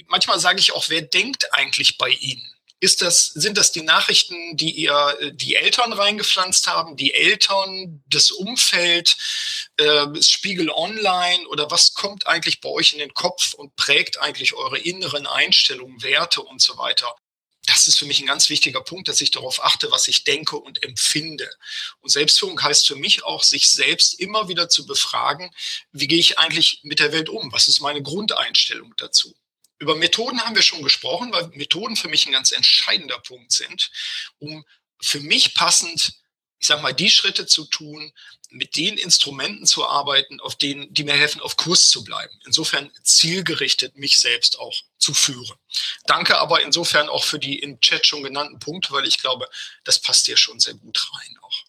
Manchmal 0.07 0.39
sage 0.39 0.61
ich 0.61 0.73
auch, 0.73 0.89
wer 0.89 1.03
denkt 1.03 1.53
eigentlich 1.53 1.99
bei 1.99 2.09
Ihnen? 2.09 2.49
Ist 2.79 3.03
das, 3.03 3.27
sind 3.27 3.59
das 3.59 3.73
die 3.73 3.83
Nachrichten, 3.83 4.57
die 4.57 4.71
ihr 4.71 5.17
äh, 5.21 5.33
die 5.33 5.57
Eltern 5.57 5.93
reingepflanzt 5.93 6.67
haben, 6.67 6.97
die 6.97 7.15
Eltern, 7.15 8.03
das 8.07 8.31
Umfeld, 8.31 9.17
äh, 9.77 10.07
Spiegel 10.21 10.71
Online 10.71 11.47
oder 11.49 11.71
was 11.71 11.95
kommt 11.95 12.27
eigentlich 12.27 12.61
bei 12.61 12.69
euch 12.69 12.93
in 12.93 12.99
den 12.99 13.15
Kopf 13.15 13.55
und 13.55 13.77
prägt 13.77 14.19
eigentlich 14.19 14.55
eure 14.55 14.79
inneren 14.79 15.27
Einstellungen, 15.27 16.03
Werte 16.03 16.43
und 16.43 16.63
so 16.63 16.79
weiter? 16.79 17.15
Das 17.73 17.87
ist 17.87 17.99
für 17.99 18.05
mich 18.05 18.21
ein 18.21 18.27
ganz 18.27 18.51
wichtiger 18.51 18.83
Punkt, 18.83 19.09
dass 19.09 19.23
ich 19.23 19.31
darauf 19.31 19.65
achte, 19.65 19.91
was 19.91 20.07
ich 20.07 20.25
denke 20.25 20.57
und 20.57 20.83
empfinde. 20.83 21.49
Und 22.01 22.11
Selbstführung 22.11 22.63
heißt 22.63 22.87
für 22.87 22.97
mich 22.97 23.25
auch, 23.25 23.43
sich 23.43 23.71
selbst 23.71 24.21
immer 24.21 24.49
wieder 24.49 24.69
zu 24.69 24.85
befragen, 24.85 25.51
wie 25.91 26.07
gehe 26.07 26.19
ich 26.19 26.39
eigentlich 26.39 26.81
mit 26.83 27.01
der 27.01 27.13
Welt 27.13 27.31
um? 27.31 27.51
Was 27.51 27.69
ist 27.69 27.81
meine 27.81 28.03
Grundeinstellung 28.03 28.93
dazu? 28.99 29.35
Über 29.79 29.97
Methoden 29.97 30.43
haben 30.43 30.55
wir 30.55 30.63
schon 30.63 30.83
gesprochen, 30.83 31.33
weil 31.33 31.49
Methoden 31.55 31.97
für 31.97 32.09
mich 32.09 32.27
ein 32.27 32.33
ganz 32.33 32.53
entscheidender 32.53 33.19
Punkt 33.21 33.53
sind, 33.53 33.91
um 34.39 34.65
für 35.01 35.21
mich 35.21 35.55
passend, 35.55 36.13
ich 36.63 36.69
sage 36.69 36.81
mal, 36.81 36.95
die 36.95 37.11
Schritte 37.11 37.45
zu 37.45 37.65
tun, 37.65 38.13
mit 38.51 38.77
den 38.77 38.97
Instrumenten 38.97 39.67
zu 39.67 39.85
arbeiten, 39.85 40.41
auf 40.41 40.55
denen, 40.55 40.95
die 40.95 41.03
mir 41.03 41.15
helfen, 41.15 41.41
auf 41.41 41.57
Kurs 41.57 41.91
zu 41.91 42.05
bleiben. 42.05 42.33
Insofern 42.47 42.93
zielgerichtet 43.03 43.97
mich 43.97 44.21
selbst 44.21 44.61
auch 44.61 44.81
zu 44.97 45.13
führen. 45.13 45.59
Danke 46.07 46.39
aber 46.39 46.63
insofern 46.63 47.09
auch 47.09 47.25
für 47.25 47.41
die 47.41 47.59
im 47.59 47.81
Chat 47.81 48.07
schon 48.07 48.23
genannten 48.23 48.61
Punkte, 48.61 48.93
weil 48.93 49.09
ich 49.09 49.19
glaube, 49.19 49.49
das 49.83 49.99
passt 49.99 50.27
hier 50.27 50.37
schon 50.37 50.61
sehr 50.61 50.75
gut 50.75 51.05
rein 51.13 51.37
auch. 51.43 51.65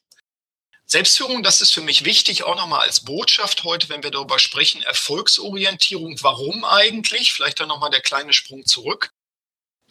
Selbstführung, 0.86 1.42
das 1.42 1.62
ist 1.62 1.74
für 1.74 1.82
mich 1.82 2.06
wichtig, 2.06 2.44
auch 2.44 2.56
nochmal 2.56 2.82
als 2.82 3.04
Botschaft 3.04 3.64
heute, 3.64 3.90
wenn 3.90 4.04
wir 4.04 4.12
darüber 4.12 4.38
sprechen, 4.38 4.84
Erfolgsorientierung. 4.84 6.22
Warum 6.22 6.64
eigentlich? 6.66 7.34
Vielleicht 7.34 7.60
dann 7.60 7.70
nochmal 7.70 7.90
der 7.90 8.02
kleine 8.02 8.32
Sprung 8.32 8.64
zurück. 8.64 9.12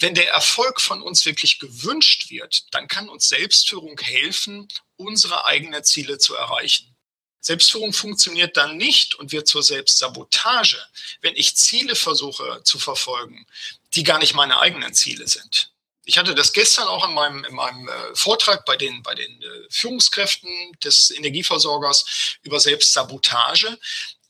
Wenn 0.03 0.17
der 0.17 0.33
Erfolg 0.33 0.81
von 0.81 1.01
uns 1.01 1.25
wirklich 1.27 1.61
gewünscht 1.61 2.29
wird, 2.29 2.75
dann 2.75 2.88
kann 2.88 3.09
uns 3.09 3.29
Selbstführung 3.29 3.97
helfen, 4.01 4.67
unsere 4.97 5.47
eigenen 5.47 5.85
Ziele 5.85 6.19
zu 6.19 6.35
erreichen. 6.35 6.97
Selbstführung 7.38 7.93
funktioniert 7.93 8.57
dann 8.57 8.77
nicht 8.77 9.15
und 9.15 9.31
wird 9.31 9.47
zur 9.47 9.62
Selbstsabotage, 9.62 10.85
wenn 11.21 11.37
ich 11.37 11.57
Ziele 11.57 11.95
versuche 11.95 12.62
zu 12.65 12.81
verfolgen, 12.81 13.47
die 13.95 14.03
gar 14.03 14.19
nicht 14.19 14.35
meine 14.35 14.59
eigenen 14.59 14.93
Ziele 14.93 15.29
sind. 15.29 15.71
Ich 16.05 16.19
hatte 16.19 16.35
das 16.35 16.53
gestern 16.53 16.88
auch 16.88 17.07
in 17.09 17.15
meinem, 17.15 17.45
in 17.45 17.55
meinem 17.55 17.88
äh, 17.88 18.15
Vortrag 18.15 18.65
bei 18.65 18.77
den, 18.77 19.05
bei 19.05 19.15
den 19.15 19.41
äh, 19.41 19.47
Führungskräften 19.71 20.51
des 20.83 21.12
Energieversorgers 21.12 22.38
über 22.43 22.59
Selbstsabotage. 22.59 23.79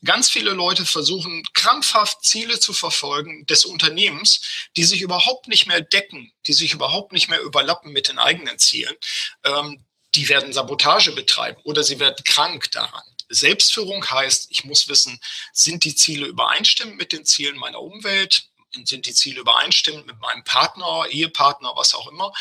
Ganz 0.05 0.29
viele 0.29 0.51
Leute 0.51 0.85
versuchen 0.85 1.43
krampfhaft 1.53 2.23
Ziele 2.23 2.59
zu 2.59 2.73
verfolgen 2.73 3.45
des 3.45 3.65
Unternehmens, 3.65 4.41
die 4.75 4.83
sich 4.83 5.01
überhaupt 5.01 5.47
nicht 5.47 5.65
mehr 5.67 5.81
decken, 5.81 6.31
die 6.45 6.53
sich 6.53 6.73
überhaupt 6.73 7.13
nicht 7.13 7.29
mehr 7.29 7.41
überlappen 7.41 7.93
mit 7.93 8.09
den 8.09 8.19
eigenen 8.19 8.59
Zielen. 8.59 8.95
Ähm, 9.43 9.83
die 10.15 10.29
werden 10.29 10.53
Sabotage 10.53 11.11
betreiben 11.13 11.59
oder 11.63 11.83
sie 11.83 11.99
werden 11.99 12.23
krank 12.25 12.69
daran. 12.71 13.03
Selbstführung 13.29 14.07
heißt, 14.09 14.47
ich 14.51 14.63
muss 14.63 14.87
wissen, 14.87 15.19
sind 15.53 15.83
die 15.85 15.95
Ziele 15.95 16.27
übereinstimmend 16.27 16.97
mit 16.97 17.11
den 17.11 17.25
Zielen 17.25 17.57
meiner 17.57 17.81
Umwelt, 17.81 18.45
sind 18.85 19.05
die 19.05 19.13
Ziele 19.13 19.39
übereinstimmend 19.39 20.07
mit 20.07 20.19
meinem 20.19 20.43
Partner, 20.43 21.05
Ehepartner, 21.09 21.73
was 21.75 21.93
auch 21.93 22.07
immer. 22.07 22.31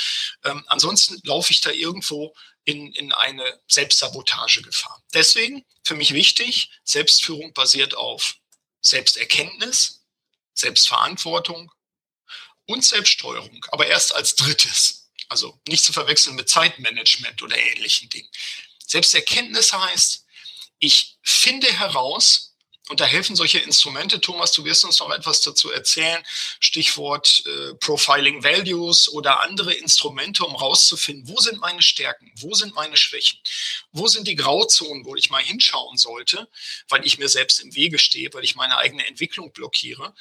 Ähm, 0.44 0.64
ansonsten 0.66 1.20
laufe 1.25 1.53
ich 1.53 1.61
da 1.61 1.70
irgendwo 1.70 2.35
in, 2.64 2.92
in 2.92 3.12
eine 3.12 3.61
Selbstsabotagegefahr. 3.68 5.03
Deswegen 5.14 5.64
für 5.85 5.94
mich 5.94 6.14
wichtig, 6.14 6.70
Selbstführung 6.85 7.53
basiert 7.53 7.94
auf 7.94 8.37
Selbsterkenntnis, 8.81 10.05
Selbstverantwortung 10.55 11.72
und 12.66 12.85
Selbststeuerung, 12.85 13.64
aber 13.70 13.87
erst 13.87 14.14
als 14.14 14.35
drittes. 14.37 15.11
Also 15.29 15.59
nicht 15.66 15.85
zu 15.85 15.92
verwechseln 15.92 16.37
mit 16.37 16.48
Zeitmanagement 16.48 17.42
oder 17.42 17.57
ähnlichen 17.57 18.09
Dingen. 18.11 18.29
Selbsterkenntnis 18.87 19.72
heißt, 19.72 20.27
ich 20.79 21.16
finde 21.22 21.72
heraus, 21.72 22.52
und 22.88 23.01
da 23.01 23.05
helfen 23.05 23.37
solche 23.37 23.59
Instrumente. 23.59 24.21
Thomas, 24.21 24.51
du 24.53 24.64
wirst 24.64 24.85
uns 24.85 24.99
noch 24.99 25.11
etwas 25.11 25.40
dazu 25.40 25.71
erzählen. 25.71 26.23
Stichwort 26.59 27.45
äh, 27.47 27.75
Profiling 27.75 28.42
Values 28.42 29.09
oder 29.09 29.42
andere 29.42 29.73
Instrumente, 29.73 30.45
um 30.45 30.57
rauszufinden, 30.57 31.29
wo 31.29 31.40
sind 31.40 31.61
meine 31.61 31.81
Stärken, 31.81 32.33
wo 32.37 32.55
sind 32.55 32.75
meine 32.75 32.97
Schwächen, 32.97 33.38
wo 33.92 34.09
sind 34.09 34.27
die 34.27 34.35
Grauzonen, 34.35 35.05
wo 35.05 35.14
ich 35.14 35.31
mal 35.31 35.42
hinschauen 35.42 35.97
sollte, 35.97 36.49
weil 36.88 37.07
ich 37.07 37.18
mir 37.18 37.29
selbst 37.29 37.61
im 37.61 37.75
Wege 37.75 37.99
stehe, 37.99 38.29
weil 38.33 38.45
ich 38.45 38.57
meine 38.57 38.77
eigene 38.79 39.07
Entwicklung 39.07 39.53
blockiere. 39.53 40.14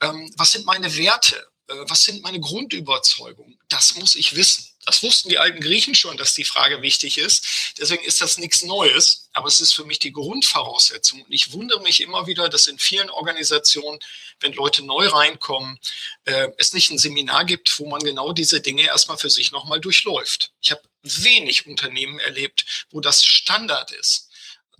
Ähm, 0.00 0.32
was 0.36 0.52
sind 0.52 0.64
meine 0.64 0.96
Werte? 0.96 1.36
Äh, 1.68 1.74
was 1.88 2.04
sind 2.04 2.22
meine 2.22 2.40
Grundüberzeugungen? 2.40 3.58
Das 3.68 3.94
muss 3.96 4.14
ich 4.14 4.36
wissen. 4.36 4.66
Das 4.86 5.02
wussten 5.02 5.28
die 5.28 5.38
alten 5.38 5.60
Griechen 5.60 5.96
schon, 5.96 6.16
dass 6.16 6.34
die 6.34 6.44
Frage 6.44 6.80
wichtig 6.80 7.18
ist. 7.18 7.74
Deswegen 7.76 8.04
ist 8.04 8.20
das 8.20 8.38
nichts 8.38 8.62
Neues, 8.62 9.28
aber 9.32 9.48
es 9.48 9.60
ist 9.60 9.72
für 9.72 9.84
mich 9.84 9.98
die 9.98 10.12
Grundvoraussetzung. 10.12 11.22
Und 11.22 11.32
ich 11.32 11.52
wundere 11.52 11.82
mich 11.82 12.00
immer 12.00 12.28
wieder, 12.28 12.48
dass 12.48 12.68
in 12.68 12.78
vielen 12.78 13.10
Organisationen, 13.10 13.98
wenn 14.38 14.52
Leute 14.52 14.84
neu 14.84 15.08
reinkommen, 15.08 15.78
äh, 16.24 16.48
es 16.56 16.72
nicht 16.72 16.90
ein 16.90 16.98
Seminar 16.98 17.44
gibt, 17.44 17.78
wo 17.80 17.88
man 17.88 18.00
genau 18.00 18.32
diese 18.32 18.60
Dinge 18.60 18.82
erstmal 18.82 19.18
für 19.18 19.28
sich 19.28 19.50
nochmal 19.50 19.80
durchläuft. 19.80 20.52
Ich 20.62 20.70
habe 20.70 20.82
wenig 21.02 21.66
Unternehmen 21.66 22.20
erlebt, 22.20 22.86
wo 22.90 23.00
das 23.00 23.24
Standard 23.24 23.90
ist. 23.90 24.30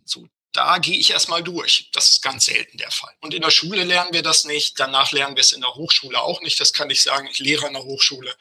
So 0.04 0.28
da 0.56 0.78
gehe 0.78 0.96
ich 0.96 1.10
erstmal 1.10 1.42
durch. 1.42 1.90
Das 1.92 2.10
ist 2.10 2.22
ganz 2.22 2.46
selten 2.46 2.78
der 2.78 2.90
Fall. 2.90 3.14
Und 3.20 3.34
in 3.34 3.42
der 3.42 3.50
Schule 3.50 3.84
lernen 3.84 4.12
wir 4.12 4.22
das 4.22 4.44
nicht. 4.44 4.80
Danach 4.80 5.12
lernen 5.12 5.36
wir 5.36 5.42
es 5.42 5.52
in 5.52 5.60
der 5.60 5.74
Hochschule 5.74 6.20
auch 6.20 6.40
nicht. 6.40 6.58
Das 6.58 6.72
kann 6.72 6.88
ich 6.88 7.02
sagen. 7.02 7.28
Ich 7.30 7.38
lehre 7.38 7.66
in 7.66 7.74
der 7.74 7.84
Hochschule. 7.84 8.34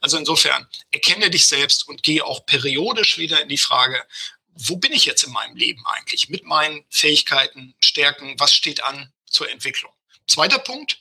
Also 0.00 0.18
insofern, 0.18 0.68
erkenne 0.90 1.30
dich 1.30 1.46
selbst 1.46 1.88
und 1.88 2.02
gehe 2.02 2.24
auch 2.24 2.44
periodisch 2.44 3.16
wieder 3.16 3.40
in 3.40 3.48
die 3.48 3.58
Frage, 3.58 4.04
wo 4.54 4.76
bin 4.76 4.92
ich 4.92 5.06
jetzt 5.06 5.24
in 5.24 5.32
meinem 5.32 5.56
Leben 5.56 5.84
eigentlich 5.86 6.28
mit 6.28 6.44
meinen 6.44 6.84
Fähigkeiten, 6.90 7.74
Stärken? 7.80 8.34
Was 8.38 8.54
steht 8.54 8.84
an 8.84 9.12
zur 9.26 9.50
Entwicklung? 9.50 9.92
Zweiter 10.26 10.58
Punkt. 10.58 10.98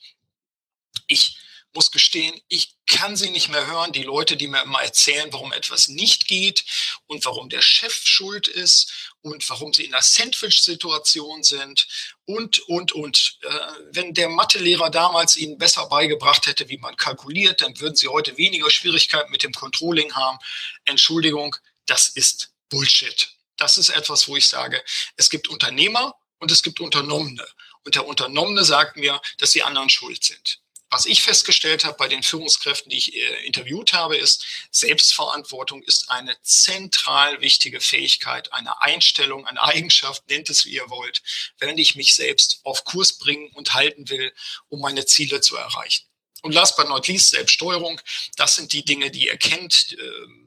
Ich 1.07 1.37
muss 1.73 1.91
gestehen, 1.91 2.39
ich 2.47 2.75
kann 2.87 3.15
sie 3.15 3.31
nicht 3.31 3.49
mehr 3.49 3.65
hören. 3.65 3.91
Die 3.91 4.03
Leute, 4.03 4.37
die 4.37 4.47
mir 4.47 4.61
immer 4.63 4.81
erzählen, 4.81 5.31
warum 5.31 5.53
etwas 5.53 5.87
nicht 5.87 6.27
geht 6.27 6.63
und 7.07 7.25
warum 7.25 7.49
der 7.49 7.61
Chef 7.61 8.01
schuld 8.03 8.47
ist 8.47 9.11
und 9.21 9.47
warum 9.49 9.73
sie 9.73 9.85
in 9.85 9.93
einer 9.93 10.03
Sandwich-Situation 10.03 11.43
sind 11.43 11.87
und, 12.25 12.59
und, 12.67 12.91
und. 12.91 13.39
Äh, 13.41 13.49
wenn 13.91 14.13
der 14.13 14.29
Mathelehrer 14.29 14.89
damals 14.89 15.35
ihnen 15.35 15.57
besser 15.57 15.87
beigebracht 15.87 16.45
hätte, 16.45 16.69
wie 16.69 16.77
man 16.77 16.95
kalkuliert, 16.95 17.61
dann 17.61 17.79
würden 17.79 17.95
sie 17.95 18.07
heute 18.07 18.37
weniger 18.37 18.69
Schwierigkeiten 18.69 19.31
mit 19.31 19.43
dem 19.43 19.53
Controlling 19.53 20.13
haben. 20.13 20.37
Entschuldigung, 20.85 21.55
das 21.85 22.09
ist 22.09 22.53
Bullshit. 22.69 23.29
Das 23.57 23.77
ist 23.77 23.89
etwas, 23.89 24.27
wo 24.27 24.35
ich 24.35 24.47
sage, 24.47 24.83
es 25.15 25.29
gibt 25.29 25.47
Unternehmer 25.47 26.15
und 26.39 26.51
es 26.51 26.63
gibt 26.63 26.79
Unternommene. 26.79 27.45
Und 27.85 27.95
der 27.95 28.05
Unternommene 28.05 28.63
sagt 28.63 28.97
mir, 28.97 29.21
dass 29.37 29.51
die 29.51 29.63
anderen 29.63 29.89
schuld 29.89 30.23
sind. 30.23 30.62
Was 30.93 31.07
ich 31.07 31.23
festgestellt 31.23 31.85
habe 31.85 31.97
bei 31.97 32.07
den 32.07 32.21
Führungskräften, 32.21 32.91
die 32.91 32.97
ich 32.97 33.15
äh, 33.15 33.45
interviewt 33.47 33.93
habe, 33.93 34.15
ist, 34.15 34.45
Selbstverantwortung 34.69 35.81
ist 35.81 36.11
eine 36.11 36.39
zentral 36.43 37.41
wichtige 37.41 37.81
Fähigkeit, 37.81 38.53
eine 38.53 38.79
Einstellung, 38.79 39.47
eine 39.47 39.63
Eigenschaft, 39.63 40.29
nennt 40.29 40.51
es 40.51 40.65
wie 40.65 40.75
ihr 40.75 40.87
wollt, 40.91 41.23
wenn 41.57 41.79
ich 41.79 41.95
mich 41.95 42.13
selbst 42.13 42.59
auf 42.63 42.85
Kurs 42.85 43.13
bringen 43.13 43.49
und 43.55 43.73
halten 43.73 44.07
will, 44.09 44.31
um 44.69 44.81
meine 44.81 45.03
Ziele 45.07 45.41
zu 45.41 45.55
erreichen. 45.55 46.05
Und 46.43 46.51
last 46.51 46.77
but 46.77 46.87
not 46.87 47.07
least, 47.07 47.31
Selbststeuerung. 47.31 47.99
Das 48.35 48.55
sind 48.55 48.71
die 48.71 48.85
Dinge, 48.85 49.09
die 49.09 49.25
ihr 49.25 49.37
kennt. 49.37 49.93
Äh, 49.93 50.42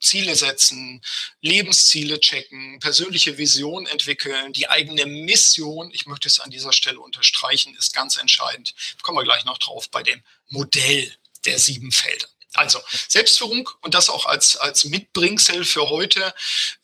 Ziele 0.00 0.36
setzen, 0.36 1.02
Lebensziele 1.40 2.20
checken, 2.20 2.78
persönliche 2.80 3.38
Vision 3.38 3.86
entwickeln, 3.86 4.52
die 4.52 4.68
eigene 4.68 5.06
Mission, 5.06 5.90
ich 5.92 6.06
möchte 6.06 6.28
es 6.28 6.40
an 6.40 6.50
dieser 6.50 6.72
Stelle 6.72 7.00
unterstreichen, 7.00 7.74
ist 7.76 7.94
ganz 7.94 8.16
entscheidend. 8.16 8.74
Kommen 9.02 9.18
wir 9.18 9.24
gleich 9.24 9.44
noch 9.44 9.58
drauf 9.58 9.90
bei 9.90 10.02
dem 10.02 10.22
Modell 10.48 11.12
der 11.44 11.58
sieben 11.58 11.92
Felder. 11.92 12.28
Also 12.54 12.80
Selbstführung 13.08 13.68
und 13.82 13.94
das 13.94 14.08
auch 14.08 14.26
als, 14.26 14.56
als 14.56 14.84
Mitbringsel 14.84 15.64
für 15.64 15.90
heute, 15.90 16.34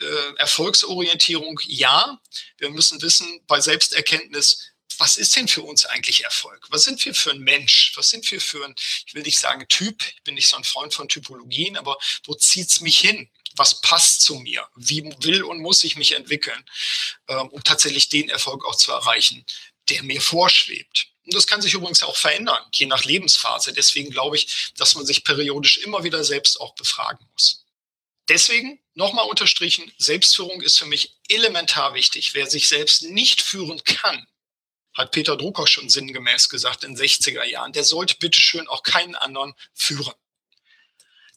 äh, 0.01 0.35
Erfolgsorientierung, 0.37 1.59
ja. 1.67 2.21
Wir 2.59 2.71
müssen 2.71 3.01
wissen, 3.01 3.41
bei 3.47 3.61
Selbsterkenntnis, 3.61 4.74
was 5.05 5.19
ist 5.19 5.37
denn 5.37 5.49
für 5.49 5.61
uns 5.61 5.85
eigentlich 5.85 6.25
Erfolg? 6.25 6.67
Was 6.71 6.85
sind 6.85 7.05
wir 7.05 7.15
für 7.15 7.31
ein 7.31 7.41
Mensch? 7.41 7.93
Was 7.95 8.09
sind 8.09 8.31
wir 8.31 8.41
für 8.41 8.65
ein, 8.65 8.75
ich 9.07 9.15
will 9.15 9.23
nicht 9.23 9.39
sagen 9.39 9.69
Typ, 9.69 10.03
ich 10.03 10.23
bin 10.23 10.35
nicht 10.35 10.49
so 10.49 10.57
ein 10.57 10.65
Freund 10.65 10.95
von 10.95 11.11
Typologien, 11.11 11.77
aber 11.77 11.99
wo 12.25 12.33
zieht 12.33 12.71
es 12.71 12.81
mich 12.81 13.01
hin? 13.01 13.29
Was 13.55 13.83
passt 13.83 14.23
zu 14.23 14.37
mir? 14.37 14.67
Wie 14.77 15.05
will 15.21 15.43
und 15.43 15.61
muss 15.61 15.85
ich 15.85 15.97
mich 15.97 16.13
entwickeln, 16.13 16.65
ähm, 17.29 17.49
um 17.49 17.63
tatsächlich 17.63 18.09
den 18.09 18.31
Erfolg 18.31 18.65
auch 18.65 18.77
zu 18.77 18.93
erreichen, 18.93 19.45
der 19.91 20.03
mir 20.05 20.23
vorschwebt? 20.23 21.09
Und 21.27 21.35
das 21.35 21.47
kann 21.47 21.61
sich 21.61 21.75
übrigens 21.75 22.03
auch 22.03 22.17
verändern, 22.17 22.65
je 22.73 22.87
nach 22.87 23.05
Lebensphase. 23.05 23.75
Deswegen 23.75 24.09
glaube 24.09 24.37
ich, 24.37 24.73
dass 24.79 24.95
man 24.95 25.05
sich 25.05 25.23
periodisch 25.23 25.77
immer 25.77 26.03
wieder 26.05 26.25
selbst 26.25 26.59
auch 26.59 26.75
befragen 26.77 27.29
muss. 27.35 27.67
Deswegen 28.31 28.81
nochmal 28.95 29.29
unterstrichen, 29.29 29.93
Selbstführung 29.99 30.63
ist 30.63 30.79
für 30.79 30.87
mich 30.87 31.19
elementar 31.29 31.93
wichtig. 31.93 32.33
Wer 32.33 32.49
sich 32.49 32.69
selbst 32.69 33.03
nicht 33.03 33.43
führen 33.43 33.85
kann, 33.85 34.27
hat 34.95 35.11
Peter 35.11 35.37
Drucker 35.37 35.67
schon 35.67 35.89
sinngemäß 35.89 36.49
gesagt 36.49 36.85
in 36.85 36.95
den 36.95 37.05
60er 37.05 37.45
Jahren, 37.45 37.73
der 37.73 37.85
sollte 37.85 38.17
bitteschön 38.19 38.69
auch 38.69 38.83
keinen 38.83 39.15
anderen 39.15 39.55
führen. 39.75 40.15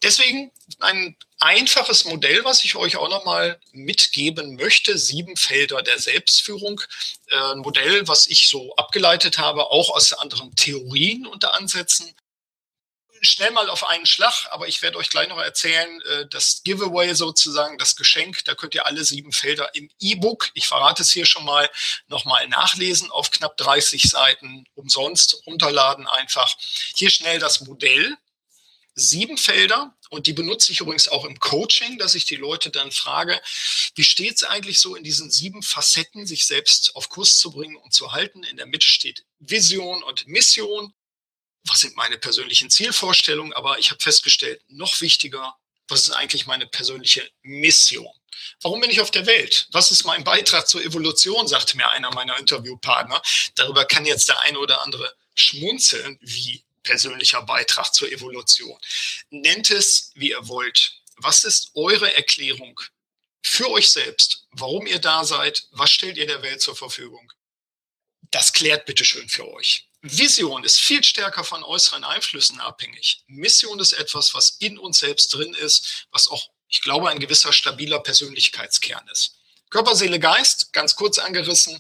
Deswegen 0.04 0.52
ein 0.80 1.18
einfaches 1.40 2.06
Modell, 2.06 2.44
was 2.44 2.64
ich 2.64 2.76
euch 2.76 2.98
auch 2.98 3.10
nochmal 3.10 3.60
mitgeben 3.72 4.56
möchte, 4.56 4.98
sieben 4.98 5.36
Felder 5.36 5.82
der 5.82 5.98
Selbstführung. 5.98 6.82
Äh, 7.30 7.54
ein 7.54 7.60
Modell, 7.60 8.08
was 8.08 8.28
ich 8.28 8.48
so 8.48 8.76
abgeleitet 8.76 9.40
habe, 9.40 9.72
auch 9.72 9.90
aus 9.90 10.14
anderen 10.14 10.56
Theorien 10.56 11.26
unter 11.26 11.56
Ansätzen. 11.56 12.14
Schnell 13.22 13.52
mal 13.52 13.70
auf 13.70 13.88
einen 13.88 14.06
Schlag, 14.06 14.48
aber 14.52 14.68
ich 14.68 14.82
werde 14.82 14.98
euch 14.98 15.10
gleich 15.10 15.28
noch 15.30 15.40
erzählen, 15.40 16.02
äh, 16.02 16.28
das 16.30 16.62
Giveaway 16.64 17.14
sozusagen, 17.14 17.78
das 17.78 17.96
Geschenk, 17.96 18.44
da 18.46 18.56
könnt 18.56 18.76
ihr 18.76 18.86
alle 18.86 19.04
sieben 19.04 19.32
Felder 19.32 19.74
im 19.76 19.90
E-Book, 20.00 20.50
ich 20.54 20.68
verrate 20.68 21.02
es 21.02 21.12
hier 21.12 21.26
schon 21.26 21.46
mal, 21.46 21.70
nochmal 22.08 22.48
nachlesen 22.48 23.12
auf 23.12 23.32
knapp 23.32 23.58
30 23.58 24.04
Seiten, 24.04 24.66
umsonst 24.76 25.42
runterladen 25.46 26.08
einfach. 26.08 26.56
Hier 26.96 27.10
schnell 27.10 27.40
das 27.40 27.62
Modell, 27.62 28.18
sieben 28.96 29.38
Felder 29.38 29.96
und 30.10 30.28
die 30.28 30.34
benutze 30.34 30.72
ich 30.72 30.80
übrigens 30.80 31.08
auch 31.08 31.26
im 31.26 31.40
Coaching, 31.40 31.98
dass 31.98 32.16
ich 32.16 32.26
die 32.26 32.36
Leute 32.36 32.72
dann 32.72 32.92
frage, 32.92 33.40
wie 33.96 34.04
steht 34.04 34.38
es 34.38 34.44
eigentlich 34.44 34.80
so 34.80 34.96
in 34.96 35.04
diesen 35.04 35.30
sieben 35.30 35.62
Facetten, 35.62 36.26
sich 36.26 36.46
selbst 36.46 36.96
auf 36.96 37.10
Kurs 37.10 37.38
zu 37.38 37.52
bringen 37.52 37.76
und 37.76 37.94
zu 37.94 38.12
halten. 38.12 38.44
In 38.44 38.58
der 38.58 38.66
Mitte 38.66 38.88
steht 38.88 39.26
Vision 39.40 40.04
und 40.04 40.28
Mission. 40.28 40.94
Was 41.68 41.82
sind 41.82 41.96
meine 41.96 42.18
persönlichen 42.18 42.70
Zielvorstellungen? 42.70 43.54
Aber 43.54 43.80
ich 43.80 43.92
habe 43.92 44.02
festgestellt, 44.02 44.62
noch 44.68 45.02
wichtiger, 45.02 45.56
was 45.88 46.06
ist 46.06 46.12
eigentlich 46.12 46.48
meine 46.48 46.68
persönliche 46.68 47.30
Mission? 47.44 48.08
Warum 48.62 48.82
bin 48.82 48.90
ich 48.90 49.02
auf 49.02 49.12
der 49.12 49.26
Welt? 49.26 49.68
Was 49.72 49.92
ist 49.92 50.06
mein 50.06 50.24
Beitrag 50.24 50.68
zur 50.68 50.84
Evolution, 50.84 51.48
sagte 51.48 51.78
mir 51.78 51.90
einer 51.90 52.14
meiner 52.14 52.38
Interviewpartner. 52.38 53.22
Darüber 53.56 53.86
kann 53.86 54.06
jetzt 54.06 54.30
der 54.30 54.40
eine 54.42 54.60
oder 54.60 54.84
andere 54.84 55.14
schmunzeln, 55.36 56.18
wie 56.22 56.64
persönlicher 56.84 57.42
Beitrag 57.42 57.94
zur 57.94 58.12
Evolution. 58.12 58.78
Nennt 59.30 59.70
es, 59.72 60.12
wie 60.16 60.32
ihr 60.32 60.48
wollt. 60.48 61.02
Was 61.18 61.44
ist 61.44 61.72
eure 61.74 62.14
Erklärung 62.16 62.80
für 63.44 63.70
euch 63.72 63.90
selbst, 63.90 64.46
warum 64.52 64.88
ihr 64.88 65.00
da 65.00 65.24
seid? 65.24 65.68
Was 65.72 65.92
stellt 65.92 66.18
ihr 66.18 66.28
der 66.28 66.44
Welt 66.44 66.62
zur 66.62 66.76
Verfügung? 66.76 67.32
Das 68.32 68.54
klärt 68.54 68.86
bitte 68.86 69.06
schön 69.06 69.28
für 69.30 69.48
euch. 69.48 69.88
Vision 70.02 70.64
ist 70.64 70.80
viel 70.80 71.04
stärker 71.04 71.44
von 71.44 71.64
äußeren 71.64 72.04
Einflüssen 72.04 72.60
abhängig. 72.60 73.24
Mission 73.28 73.80
ist 73.80 73.94
etwas, 73.94 74.34
was 74.34 74.58
in 74.60 74.78
uns 74.78 75.00
selbst 75.00 75.34
drin 75.34 75.54
ist, 75.54 76.06
was 76.12 76.28
auch, 76.28 76.50
ich 76.68 76.82
glaube, 76.82 77.10
ein 77.10 77.20
gewisser 77.20 77.52
stabiler 77.52 78.00
Persönlichkeitskern 78.00 79.08
ist. 79.12 79.38
Körper, 79.70 79.96
Seele, 79.96 80.20
Geist, 80.20 80.72
ganz 80.72 80.96
kurz 80.96 81.18
angerissen, 81.18 81.80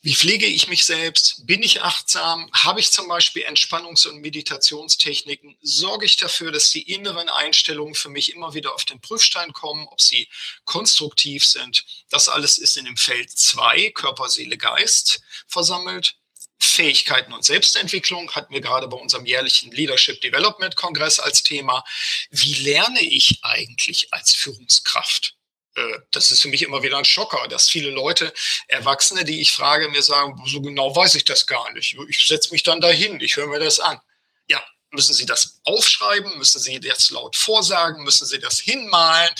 wie 0.00 0.14
pflege 0.14 0.46
ich 0.46 0.68
mich 0.68 0.84
selbst? 0.84 1.44
Bin 1.44 1.60
ich 1.60 1.82
achtsam? 1.82 2.48
Habe 2.52 2.78
ich 2.78 2.92
zum 2.92 3.08
Beispiel 3.08 3.44
Entspannungs- 3.44 4.06
und 4.06 4.20
Meditationstechniken? 4.20 5.58
Sorge 5.60 6.06
ich 6.06 6.16
dafür, 6.16 6.52
dass 6.52 6.70
die 6.70 6.82
inneren 6.82 7.28
Einstellungen 7.28 7.96
für 7.96 8.08
mich 8.08 8.32
immer 8.32 8.54
wieder 8.54 8.74
auf 8.74 8.84
den 8.84 9.00
Prüfstein 9.00 9.52
kommen, 9.52 9.88
ob 9.88 10.00
sie 10.00 10.28
konstruktiv 10.64 11.44
sind? 11.44 11.84
Das 12.10 12.28
alles 12.28 12.58
ist 12.58 12.76
in 12.76 12.84
dem 12.84 12.96
Feld 12.96 13.36
2, 13.36 13.90
Körper, 13.90 14.28
Seele, 14.28 14.56
Geist, 14.56 15.20
versammelt. 15.48 16.14
Fähigkeiten 16.60 17.32
und 17.32 17.44
Selbstentwicklung 17.44 18.30
hatten 18.32 18.52
wir 18.52 18.60
gerade 18.60 18.88
bei 18.88 18.96
unserem 18.96 19.26
jährlichen 19.26 19.70
Leadership 19.70 20.20
Development 20.20 20.74
Kongress 20.76 21.20
als 21.20 21.42
Thema. 21.42 21.84
Wie 22.30 22.54
lerne 22.54 23.00
ich 23.00 23.38
eigentlich 23.42 24.12
als 24.12 24.34
Führungskraft? 24.34 25.36
Äh, 25.78 25.98
das 26.10 26.30
ist 26.30 26.42
für 26.42 26.48
mich 26.48 26.62
immer 26.62 26.82
wieder 26.82 26.98
ein 26.98 27.04
Schocker, 27.04 27.46
dass 27.48 27.70
viele 27.70 27.90
Leute, 27.90 28.32
Erwachsene, 28.66 29.24
die 29.24 29.40
ich 29.40 29.52
frage, 29.52 29.88
mir 29.88 30.02
sagen, 30.02 30.40
so 30.46 30.60
genau 30.60 30.94
weiß 30.94 31.14
ich 31.14 31.24
das 31.24 31.46
gar 31.46 31.72
nicht. 31.72 31.96
Ich 32.08 32.26
setze 32.26 32.50
mich 32.52 32.62
dann 32.62 32.80
dahin, 32.80 33.20
ich 33.20 33.36
höre 33.36 33.46
mir 33.46 33.60
das 33.60 33.78
an. 33.80 34.00
Ja, 34.48 34.62
müssen 34.90 35.14
Sie 35.14 35.26
das 35.26 35.60
aufschreiben? 35.64 36.38
Müssen 36.38 36.60
Sie 36.60 36.80
das 36.80 37.10
laut 37.10 37.36
vorsagen? 37.36 38.02
Müssen 38.02 38.26
Sie 38.26 38.38
das 38.38 38.58
hinmalen? 38.58 39.30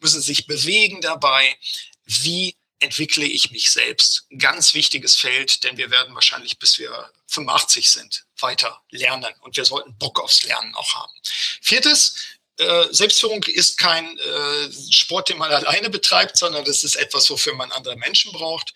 Müssen 0.00 0.20
Sie 0.20 0.26
sich 0.26 0.46
bewegen 0.46 1.00
dabei? 1.00 1.56
Wie 2.04 2.56
entwickle 2.80 3.24
ich 3.24 3.50
mich 3.50 3.70
selbst? 3.70 4.26
Ein 4.30 4.38
ganz 4.38 4.74
wichtiges 4.74 5.16
Feld, 5.16 5.64
denn 5.64 5.76
wir 5.76 5.90
werden 5.90 6.14
wahrscheinlich 6.14 6.58
bis 6.58 6.78
wir 6.78 7.10
85 7.28 7.90
sind 7.90 8.24
weiter 8.40 8.82
lernen 8.90 9.34
und 9.40 9.56
wir 9.56 9.64
sollten 9.64 9.96
Bock 9.98 10.20
aufs 10.20 10.44
Lernen 10.44 10.74
auch 10.74 10.94
haben. 10.94 11.12
Viertes, 11.60 12.14
äh, 12.58 12.86
Selbstführung 12.90 13.42
ist 13.44 13.78
kein 13.78 14.18
äh, 14.18 14.72
Sport, 14.90 15.28
den 15.28 15.38
man 15.38 15.52
alleine 15.52 15.90
betreibt, 15.90 16.36
sondern 16.36 16.64
das 16.64 16.84
ist 16.84 16.96
etwas, 16.96 17.28
wofür 17.30 17.54
man 17.54 17.72
andere 17.72 17.96
Menschen 17.96 18.32
braucht. 18.32 18.74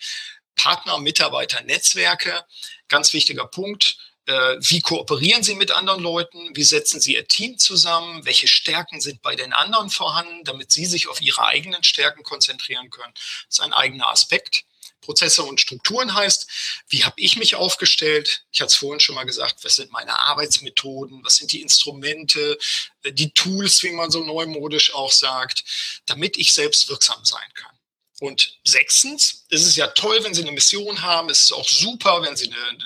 Partner, 0.55 0.99
Mitarbeiter, 0.99 1.63
Netzwerke, 1.63 2.45
ganz 2.89 3.13
wichtiger 3.13 3.47
Punkt. 3.47 3.97
Äh, 4.27 4.57
wie 4.61 4.81
kooperieren 4.81 5.43
Sie 5.43 5.57
mit 5.57 5.73
anderen 5.73 6.01
Leuten? 6.01 6.55
Wie 6.55 6.63
setzen 6.63 7.01
Sie 7.01 7.15
Ihr 7.15 7.27
Team 7.27 7.59
zusammen? 7.59 8.25
Welche 8.25 8.47
Stärken 8.47 9.01
sind 9.01 9.21
bei 9.23 9.35
den 9.35 9.53
anderen 9.53 9.91
vorhanden, 9.91 10.45
damit 10.45 10.71
Sie 10.71 10.87
sich 10.87 11.09
auf 11.09 11.21
Ihre 11.21 11.45
eigenen 11.45 11.83
Stärken 11.83 12.23
konzentrieren 12.23 12.91
können? 12.91 13.13
Das 13.15 13.59
ist 13.59 13.61
ein 13.61 13.73
eigener 13.73 14.09
Aspekt. 14.09 14.65
Prozesse 15.01 15.43
und 15.43 15.61
Strukturen 15.61 16.15
heißt, 16.15 16.49
wie 16.89 17.05
habe 17.05 17.21
ich 17.21 17.37
mich 17.37 17.57
aufgestellt? 17.57 18.45
Ich 18.53 18.61
hatte 18.61 18.69
es 18.69 18.77
vorhin 18.77 19.01
schon 19.01 19.17
mal 19.17 19.25
gesagt, 19.25 19.65
was 19.65 19.77
sind 19.77 19.91
meine 19.91 20.19
Arbeitsmethoden, 20.19 21.25
was 21.25 21.37
sind 21.37 21.53
die 21.53 21.61
Instrumente, 21.61 22.57
äh, 23.03 23.13
die 23.13 23.33
Tools, 23.33 23.83
wie 23.83 23.91
man 23.91 24.11
so 24.11 24.25
neumodisch 24.25 24.95
auch 24.95 25.13
sagt, 25.13 25.65
damit 26.07 26.37
ich 26.39 26.55
selbst 26.55 26.89
wirksam 26.89 27.25
sein 27.25 27.49
kann. 27.55 27.77
Und 28.23 28.57
sechstens, 28.63 29.47
es 29.49 29.67
ist 29.67 29.75
ja 29.75 29.89
toll, 29.89 30.23
wenn 30.23 30.33
Sie 30.33 30.43
eine 30.43 30.53
Mission 30.53 31.03
haben. 31.03 31.29
Es 31.29 31.43
ist 31.43 31.53
auch 31.53 31.69
super, 31.69 32.23
wenn 32.23 32.37
Sie 32.37 32.53
ein 32.53 32.85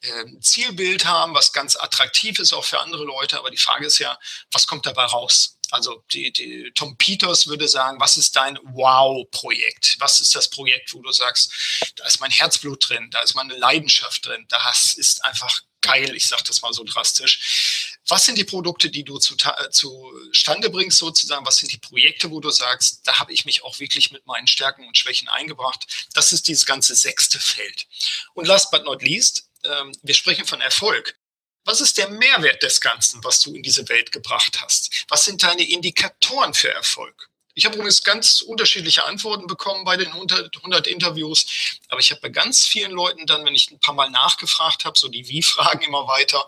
ähm, 0.00 0.40
Zielbild 0.40 1.04
haben, 1.04 1.34
was 1.34 1.52
ganz 1.52 1.76
attraktiv 1.76 2.38
ist 2.38 2.54
auch 2.54 2.64
für 2.64 2.80
andere 2.80 3.04
Leute. 3.04 3.36
Aber 3.36 3.50
die 3.50 3.58
Frage 3.58 3.84
ist 3.84 3.98
ja, 3.98 4.18
was 4.52 4.66
kommt 4.66 4.86
dabei 4.86 5.04
raus? 5.04 5.58
Also 5.70 6.02
die, 6.12 6.32
die, 6.32 6.72
Tom 6.74 6.96
Peters 6.96 7.46
würde 7.46 7.68
sagen, 7.68 8.00
was 8.00 8.16
ist 8.16 8.36
dein 8.36 8.58
Wow-Projekt? 8.62 9.96
Was 9.98 10.22
ist 10.22 10.34
das 10.34 10.48
Projekt, 10.48 10.94
wo 10.94 11.02
du 11.02 11.12
sagst, 11.12 11.52
da 11.96 12.06
ist 12.06 12.20
mein 12.20 12.30
Herzblut 12.30 12.88
drin, 12.88 13.10
da 13.10 13.20
ist 13.20 13.34
meine 13.34 13.58
Leidenschaft 13.58 14.24
drin, 14.24 14.46
das 14.48 14.94
ist 14.94 15.22
einfach 15.26 15.60
geil, 15.82 16.16
ich 16.16 16.26
sage 16.26 16.44
das 16.46 16.62
mal 16.62 16.72
so 16.72 16.84
drastisch. 16.84 17.73
Was 18.08 18.26
sind 18.26 18.36
die 18.36 18.44
Produkte, 18.44 18.90
die 18.90 19.02
du 19.02 19.18
zu, 19.18 19.34
äh, 19.34 19.70
zustande 19.70 20.68
bringst 20.68 20.98
sozusagen? 20.98 21.46
Was 21.46 21.56
sind 21.56 21.72
die 21.72 21.78
Projekte, 21.78 22.30
wo 22.30 22.40
du 22.40 22.50
sagst, 22.50 23.00
da 23.04 23.18
habe 23.18 23.32
ich 23.32 23.44
mich 23.44 23.64
auch 23.64 23.78
wirklich 23.80 24.10
mit 24.10 24.26
meinen 24.26 24.46
Stärken 24.46 24.86
und 24.86 24.96
Schwächen 24.96 25.28
eingebracht? 25.28 26.06
Das 26.12 26.32
ist 26.32 26.46
dieses 26.48 26.66
ganze 26.66 26.94
sechste 26.94 27.38
Feld. 27.38 27.86
Und 28.34 28.46
last 28.46 28.70
but 28.70 28.84
not 28.84 29.02
least, 29.02 29.48
ähm, 29.64 29.92
wir 30.02 30.14
sprechen 30.14 30.44
von 30.44 30.60
Erfolg. 30.60 31.18
Was 31.64 31.80
ist 31.80 31.96
der 31.96 32.10
Mehrwert 32.10 32.62
des 32.62 32.80
Ganzen, 32.80 33.24
was 33.24 33.40
du 33.40 33.54
in 33.54 33.62
diese 33.62 33.88
Welt 33.88 34.12
gebracht 34.12 34.60
hast? 34.60 35.06
Was 35.08 35.24
sind 35.24 35.42
deine 35.42 35.62
Indikatoren 35.62 36.52
für 36.52 36.70
Erfolg? 36.70 37.30
Ich 37.56 37.64
habe 37.64 37.76
übrigens 37.76 38.02
ganz 38.02 38.40
unterschiedliche 38.40 39.04
Antworten 39.04 39.46
bekommen 39.46 39.84
bei 39.84 39.96
den 39.96 40.08
100, 40.08 40.56
100 40.56 40.86
Interviews, 40.88 41.46
aber 41.88 42.00
ich 42.00 42.10
habe 42.10 42.20
bei 42.20 42.28
ganz 42.28 42.66
vielen 42.66 42.90
Leuten 42.90 43.26
dann, 43.26 43.44
wenn 43.44 43.54
ich 43.54 43.70
ein 43.70 43.78
paar 43.78 43.94
Mal 43.94 44.10
nachgefragt 44.10 44.84
habe, 44.84 44.98
so 44.98 45.08
die 45.08 45.28
Wie-Fragen 45.28 45.82
immer 45.82 46.08
weiter 46.08 46.44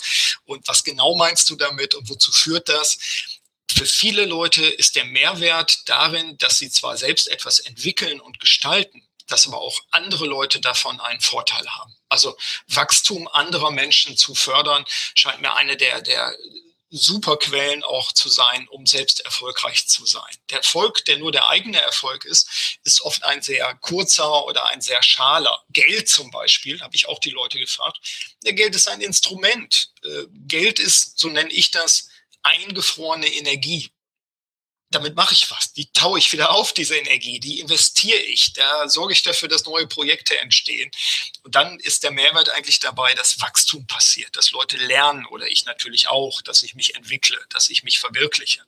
und 0.46 0.66
was 0.66 0.82
genau 0.82 1.14
meinst 1.14 1.48
du 1.48 1.54
damit 1.54 1.94
und 1.94 2.08
wozu 2.08 2.32
führt 2.32 2.68
das? 2.68 2.98
Für 3.70 3.86
viele 3.86 4.24
Leute 4.24 4.64
ist 4.64 4.96
der 4.96 5.04
Mehrwert 5.04 5.88
darin, 5.88 6.38
dass 6.38 6.58
sie 6.58 6.70
zwar 6.70 6.96
selbst 6.96 7.28
etwas 7.28 7.60
entwickeln 7.60 8.20
und 8.20 8.40
gestalten, 8.40 9.06
dass 9.28 9.46
aber 9.46 9.60
auch 9.60 9.78
andere 9.90 10.26
Leute 10.26 10.60
davon 10.60 11.00
einen 11.00 11.20
Vorteil 11.20 11.66
haben. 11.68 11.94
Also 12.08 12.36
Wachstum 12.68 13.28
anderer 13.28 13.70
Menschen 13.70 14.16
zu 14.16 14.34
fördern, 14.34 14.84
scheint 15.14 15.40
mir 15.40 15.54
eine 15.54 15.76
der, 15.76 16.00
der 16.00 16.36
Superquellen 16.90 17.82
auch 17.82 18.12
zu 18.12 18.28
sein, 18.28 18.68
um 18.68 18.86
selbst 18.86 19.20
erfolgreich 19.20 19.88
zu 19.88 20.06
sein. 20.06 20.22
Der 20.50 20.58
Erfolg, 20.58 21.04
der 21.06 21.18
nur 21.18 21.32
der 21.32 21.48
eigene 21.48 21.80
Erfolg 21.80 22.24
ist, 22.24 22.78
ist 22.84 23.00
oft 23.00 23.24
ein 23.24 23.42
sehr 23.42 23.74
kurzer 23.76 24.46
oder 24.46 24.66
ein 24.66 24.80
sehr 24.80 25.02
schaler. 25.02 25.64
Geld 25.70 26.08
zum 26.08 26.30
Beispiel, 26.30 26.80
habe 26.80 26.94
ich 26.94 27.08
auch 27.08 27.18
die 27.18 27.30
Leute 27.30 27.58
gefragt. 27.58 27.98
Der 28.44 28.52
Geld 28.52 28.74
ist 28.74 28.88
ein 28.88 29.00
Instrument. 29.00 29.90
Äh, 30.04 30.24
Geld 30.46 30.78
ist, 30.78 31.18
so 31.18 31.28
nenne 31.28 31.50
ich 31.50 31.70
das, 31.70 32.08
eingefrorene 32.42 33.26
Energie 33.26 33.90
damit 34.96 35.14
mache 35.14 35.34
ich 35.34 35.50
was. 35.50 35.74
Die 35.74 35.92
taue 35.92 36.18
ich 36.18 36.32
wieder 36.32 36.50
auf, 36.50 36.72
diese 36.72 36.96
Energie, 36.96 37.38
die 37.38 37.60
investiere 37.60 38.18
ich, 38.18 38.54
da 38.54 38.88
sorge 38.88 39.12
ich 39.12 39.22
dafür, 39.22 39.48
dass 39.48 39.66
neue 39.66 39.86
Projekte 39.86 40.38
entstehen. 40.40 40.90
Und 41.42 41.54
dann 41.54 41.78
ist 41.80 42.02
der 42.02 42.10
Mehrwert 42.10 42.48
eigentlich 42.48 42.80
dabei, 42.80 43.12
dass 43.14 43.40
Wachstum 43.42 43.86
passiert, 43.86 44.34
dass 44.36 44.52
Leute 44.52 44.78
lernen 44.78 45.26
oder 45.26 45.48
ich 45.48 45.66
natürlich 45.66 46.08
auch, 46.08 46.40
dass 46.40 46.62
ich 46.62 46.74
mich 46.74 46.94
entwickle, 46.94 47.38
dass 47.50 47.68
ich 47.68 47.82
mich 47.82 47.98
verwirkliche. 47.98 48.64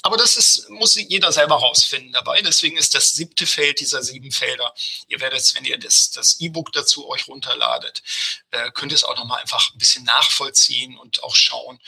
Aber 0.00 0.16
das 0.16 0.38
ist, 0.38 0.70
muss 0.70 0.94
jeder 0.94 1.32
selber 1.32 1.56
rausfinden 1.56 2.12
dabei. 2.12 2.40
Deswegen 2.40 2.78
ist 2.78 2.94
das 2.94 3.12
siebte 3.12 3.46
Feld 3.46 3.80
dieser 3.80 4.02
sieben 4.02 4.32
Felder. 4.32 4.72
Ihr 5.08 5.20
werdet 5.20 5.40
es, 5.40 5.54
wenn 5.54 5.66
ihr 5.66 5.78
das, 5.78 6.10
das 6.10 6.40
E-Book 6.40 6.72
dazu 6.72 7.08
euch 7.08 7.28
runterladet, 7.28 8.02
äh, 8.52 8.70
könnt 8.70 8.92
ihr 8.92 8.96
es 8.96 9.04
auch 9.04 9.16
nochmal 9.16 9.42
einfach 9.42 9.70
ein 9.74 9.78
bisschen 9.78 10.04
nachvollziehen 10.04 10.96
und 10.96 11.22
auch 11.22 11.36
schauen, 11.36 11.78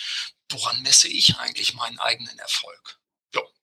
woran 0.51 0.83
messe 0.83 1.09
ich 1.09 1.39
eigentlich 1.39 1.73
meinen 1.73 1.99
eigenen 1.99 2.39
Erfolg. 2.39 3.00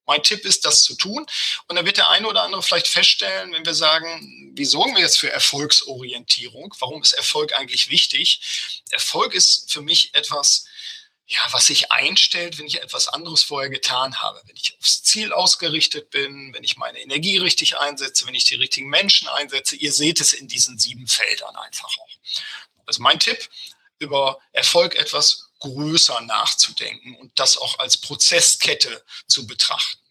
Mein 0.08 0.22
Tipp 0.22 0.46
ist, 0.46 0.64
das 0.64 0.82
zu 0.82 0.94
tun. 0.94 1.26
Und 1.66 1.76
dann 1.76 1.84
wird 1.84 1.98
der 1.98 2.08
eine 2.08 2.26
oder 2.26 2.42
andere 2.42 2.62
vielleicht 2.62 2.88
feststellen, 2.88 3.52
wenn 3.52 3.66
wir 3.66 3.74
sagen, 3.74 4.52
wie 4.54 4.64
sorgen 4.64 4.94
wir 4.94 5.02
jetzt 5.02 5.18
für 5.18 5.30
Erfolgsorientierung? 5.30 6.74
Warum 6.78 7.02
ist 7.02 7.12
Erfolg 7.12 7.52
eigentlich 7.52 7.90
wichtig? 7.90 8.40
Erfolg 8.90 9.34
ist 9.34 9.70
für 9.70 9.82
mich 9.82 10.14
etwas, 10.14 10.64
ja, 11.26 11.40
was 11.50 11.66
sich 11.66 11.92
einstellt, 11.92 12.58
wenn 12.58 12.66
ich 12.66 12.80
etwas 12.80 13.08
anderes 13.08 13.42
vorher 13.42 13.68
getan 13.68 14.22
habe. 14.22 14.40
Wenn 14.46 14.56
ich 14.56 14.74
aufs 14.78 15.02
Ziel 15.02 15.30
ausgerichtet 15.30 16.08
bin, 16.08 16.54
wenn 16.54 16.64
ich 16.64 16.78
meine 16.78 17.00
Energie 17.00 17.36
richtig 17.36 17.76
einsetze, 17.76 18.26
wenn 18.26 18.34
ich 18.34 18.44
die 18.44 18.54
richtigen 18.54 18.88
Menschen 18.88 19.28
einsetze. 19.28 19.76
Ihr 19.76 19.92
seht 19.92 20.22
es 20.22 20.32
in 20.32 20.48
diesen 20.48 20.78
sieben 20.78 21.06
Feldern 21.06 21.54
einfach 21.54 21.98
auch. 21.98 22.08
Also 22.86 23.02
mein 23.02 23.20
Tipp, 23.20 23.46
über 23.98 24.40
Erfolg 24.52 24.94
etwas 24.94 25.47
größer 25.60 26.20
nachzudenken 26.22 27.16
und 27.16 27.38
das 27.38 27.56
auch 27.56 27.78
als 27.78 27.96
Prozesskette 27.98 29.02
zu 29.26 29.46
betrachten. 29.46 30.02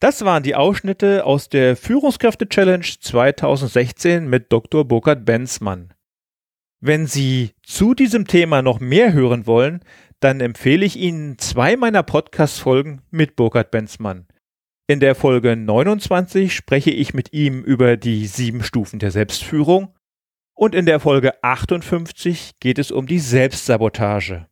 Das 0.00 0.24
waren 0.24 0.42
die 0.42 0.54
Ausschnitte 0.54 1.24
aus 1.24 1.48
der 1.48 1.76
Führungskräfte-Challenge 1.76 2.84
2016 3.00 4.28
mit 4.28 4.52
Dr. 4.52 4.84
Burkhard 4.84 5.24
Benzmann. 5.24 5.94
Wenn 6.80 7.06
Sie 7.06 7.54
zu 7.62 7.94
diesem 7.94 8.26
Thema 8.26 8.60
noch 8.60 8.80
mehr 8.80 9.14
hören 9.14 9.46
wollen, 9.46 9.82
dann 10.20 10.40
empfehle 10.40 10.84
ich 10.84 10.96
Ihnen 10.96 11.38
zwei 11.38 11.76
meiner 11.76 12.02
Podcast-Folgen 12.02 13.00
mit 13.10 13.36
Burkhard 13.36 13.70
Benzmann. 13.70 14.26
In 14.86 15.00
der 15.00 15.14
Folge 15.14 15.56
29 15.56 16.54
spreche 16.54 16.90
ich 16.90 17.14
mit 17.14 17.32
ihm 17.32 17.62
über 17.62 17.96
die 17.96 18.26
sieben 18.26 18.62
Stufen 18.62 18.98
der 18.98 19.10
Selbstführung 19.10 19.94
und 20.54 20.74
in 20.74 20.86
der 20.86 21.00
Folge 21.00 21.42
58 21.42 22.52
geht 22.60 22.78
es 22.78 22.90
um 22.90 23.06
die 23.06 23.18
Selbstsabotage. 23.18 24.46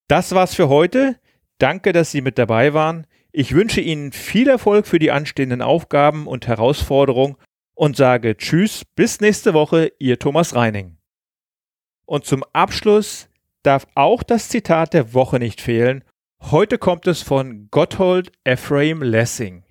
Das 0.10 0.36
war's 0.36 0.54
für 0.54 0.68
heute. 0.68 1.18
Danke, 1.60 1.94
dass 1.94 2.12
Sie 2.12 2.20
mit 2.20 2.38
dabei 2.38 2.74
waren. 2.74 3.08
Ich 3.36 3.56
wünsche 3.56 3.82
Ihnen 3.82 4.12
viel 4.12 4.48
Erfolg 4.48 4.86
für 4.86 5.00
die 5.00 5.10
anstehenden 5.10 5.64
Aufgaben 5.64 6.28
und 6.28 6.46
Herausforderungen 6.46 7.36
und 7.74 7.98
sage 7.98 8.38
Tschüss, 8.38 8.86
bis 8.96 9.22
nächste 9.22 9.56
Woche, 9.56 9.92
Ihr 9.98 10.20
Thomas 10.20 10.54
Reining. 10.54 10.98
Und 12.06 12.26
zum 12.26 12.44
Abschluss 12.54 13.30
darf 13.64 13.88
auch 13.96 14.22
das 14.22 14.50
Zitat 14.50 14.94
der 14.94 15.16
Woche 15.16 15.40
nicht 15.40 15.62
fehlen. 15.62 16.04
Heute 16.42 16.78
kommt 16.78 17.08
es 17.08 17.24
von 17.24 17.70
Gotthold 17.72 18.32
Ephraim 18.44 19.02
Lessing. 19.02 19.64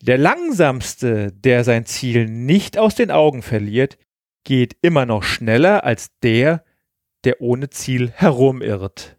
Der 0.00 0.16
Langsamste, 0.16 1.32
der 1.32 1.64
sein 1.64 1.84
Ziel 1.84 2.26
nicht 2.30 2.78
aus 2.78 2.94
den 2.94 3.10
Augen 3.10 3.42
verliert, 3.42 3.98
geht 4.44 4.74
immer 4.80 5.04
noch 5.04 5.22
schneller 5.22 5.84
als 5.84 6.18
der, 6.22 6.64
der 7.24 7.42
ohne 7.42 7.68
Ziel 7.68 8.10
herumirrt. 8.10 9.18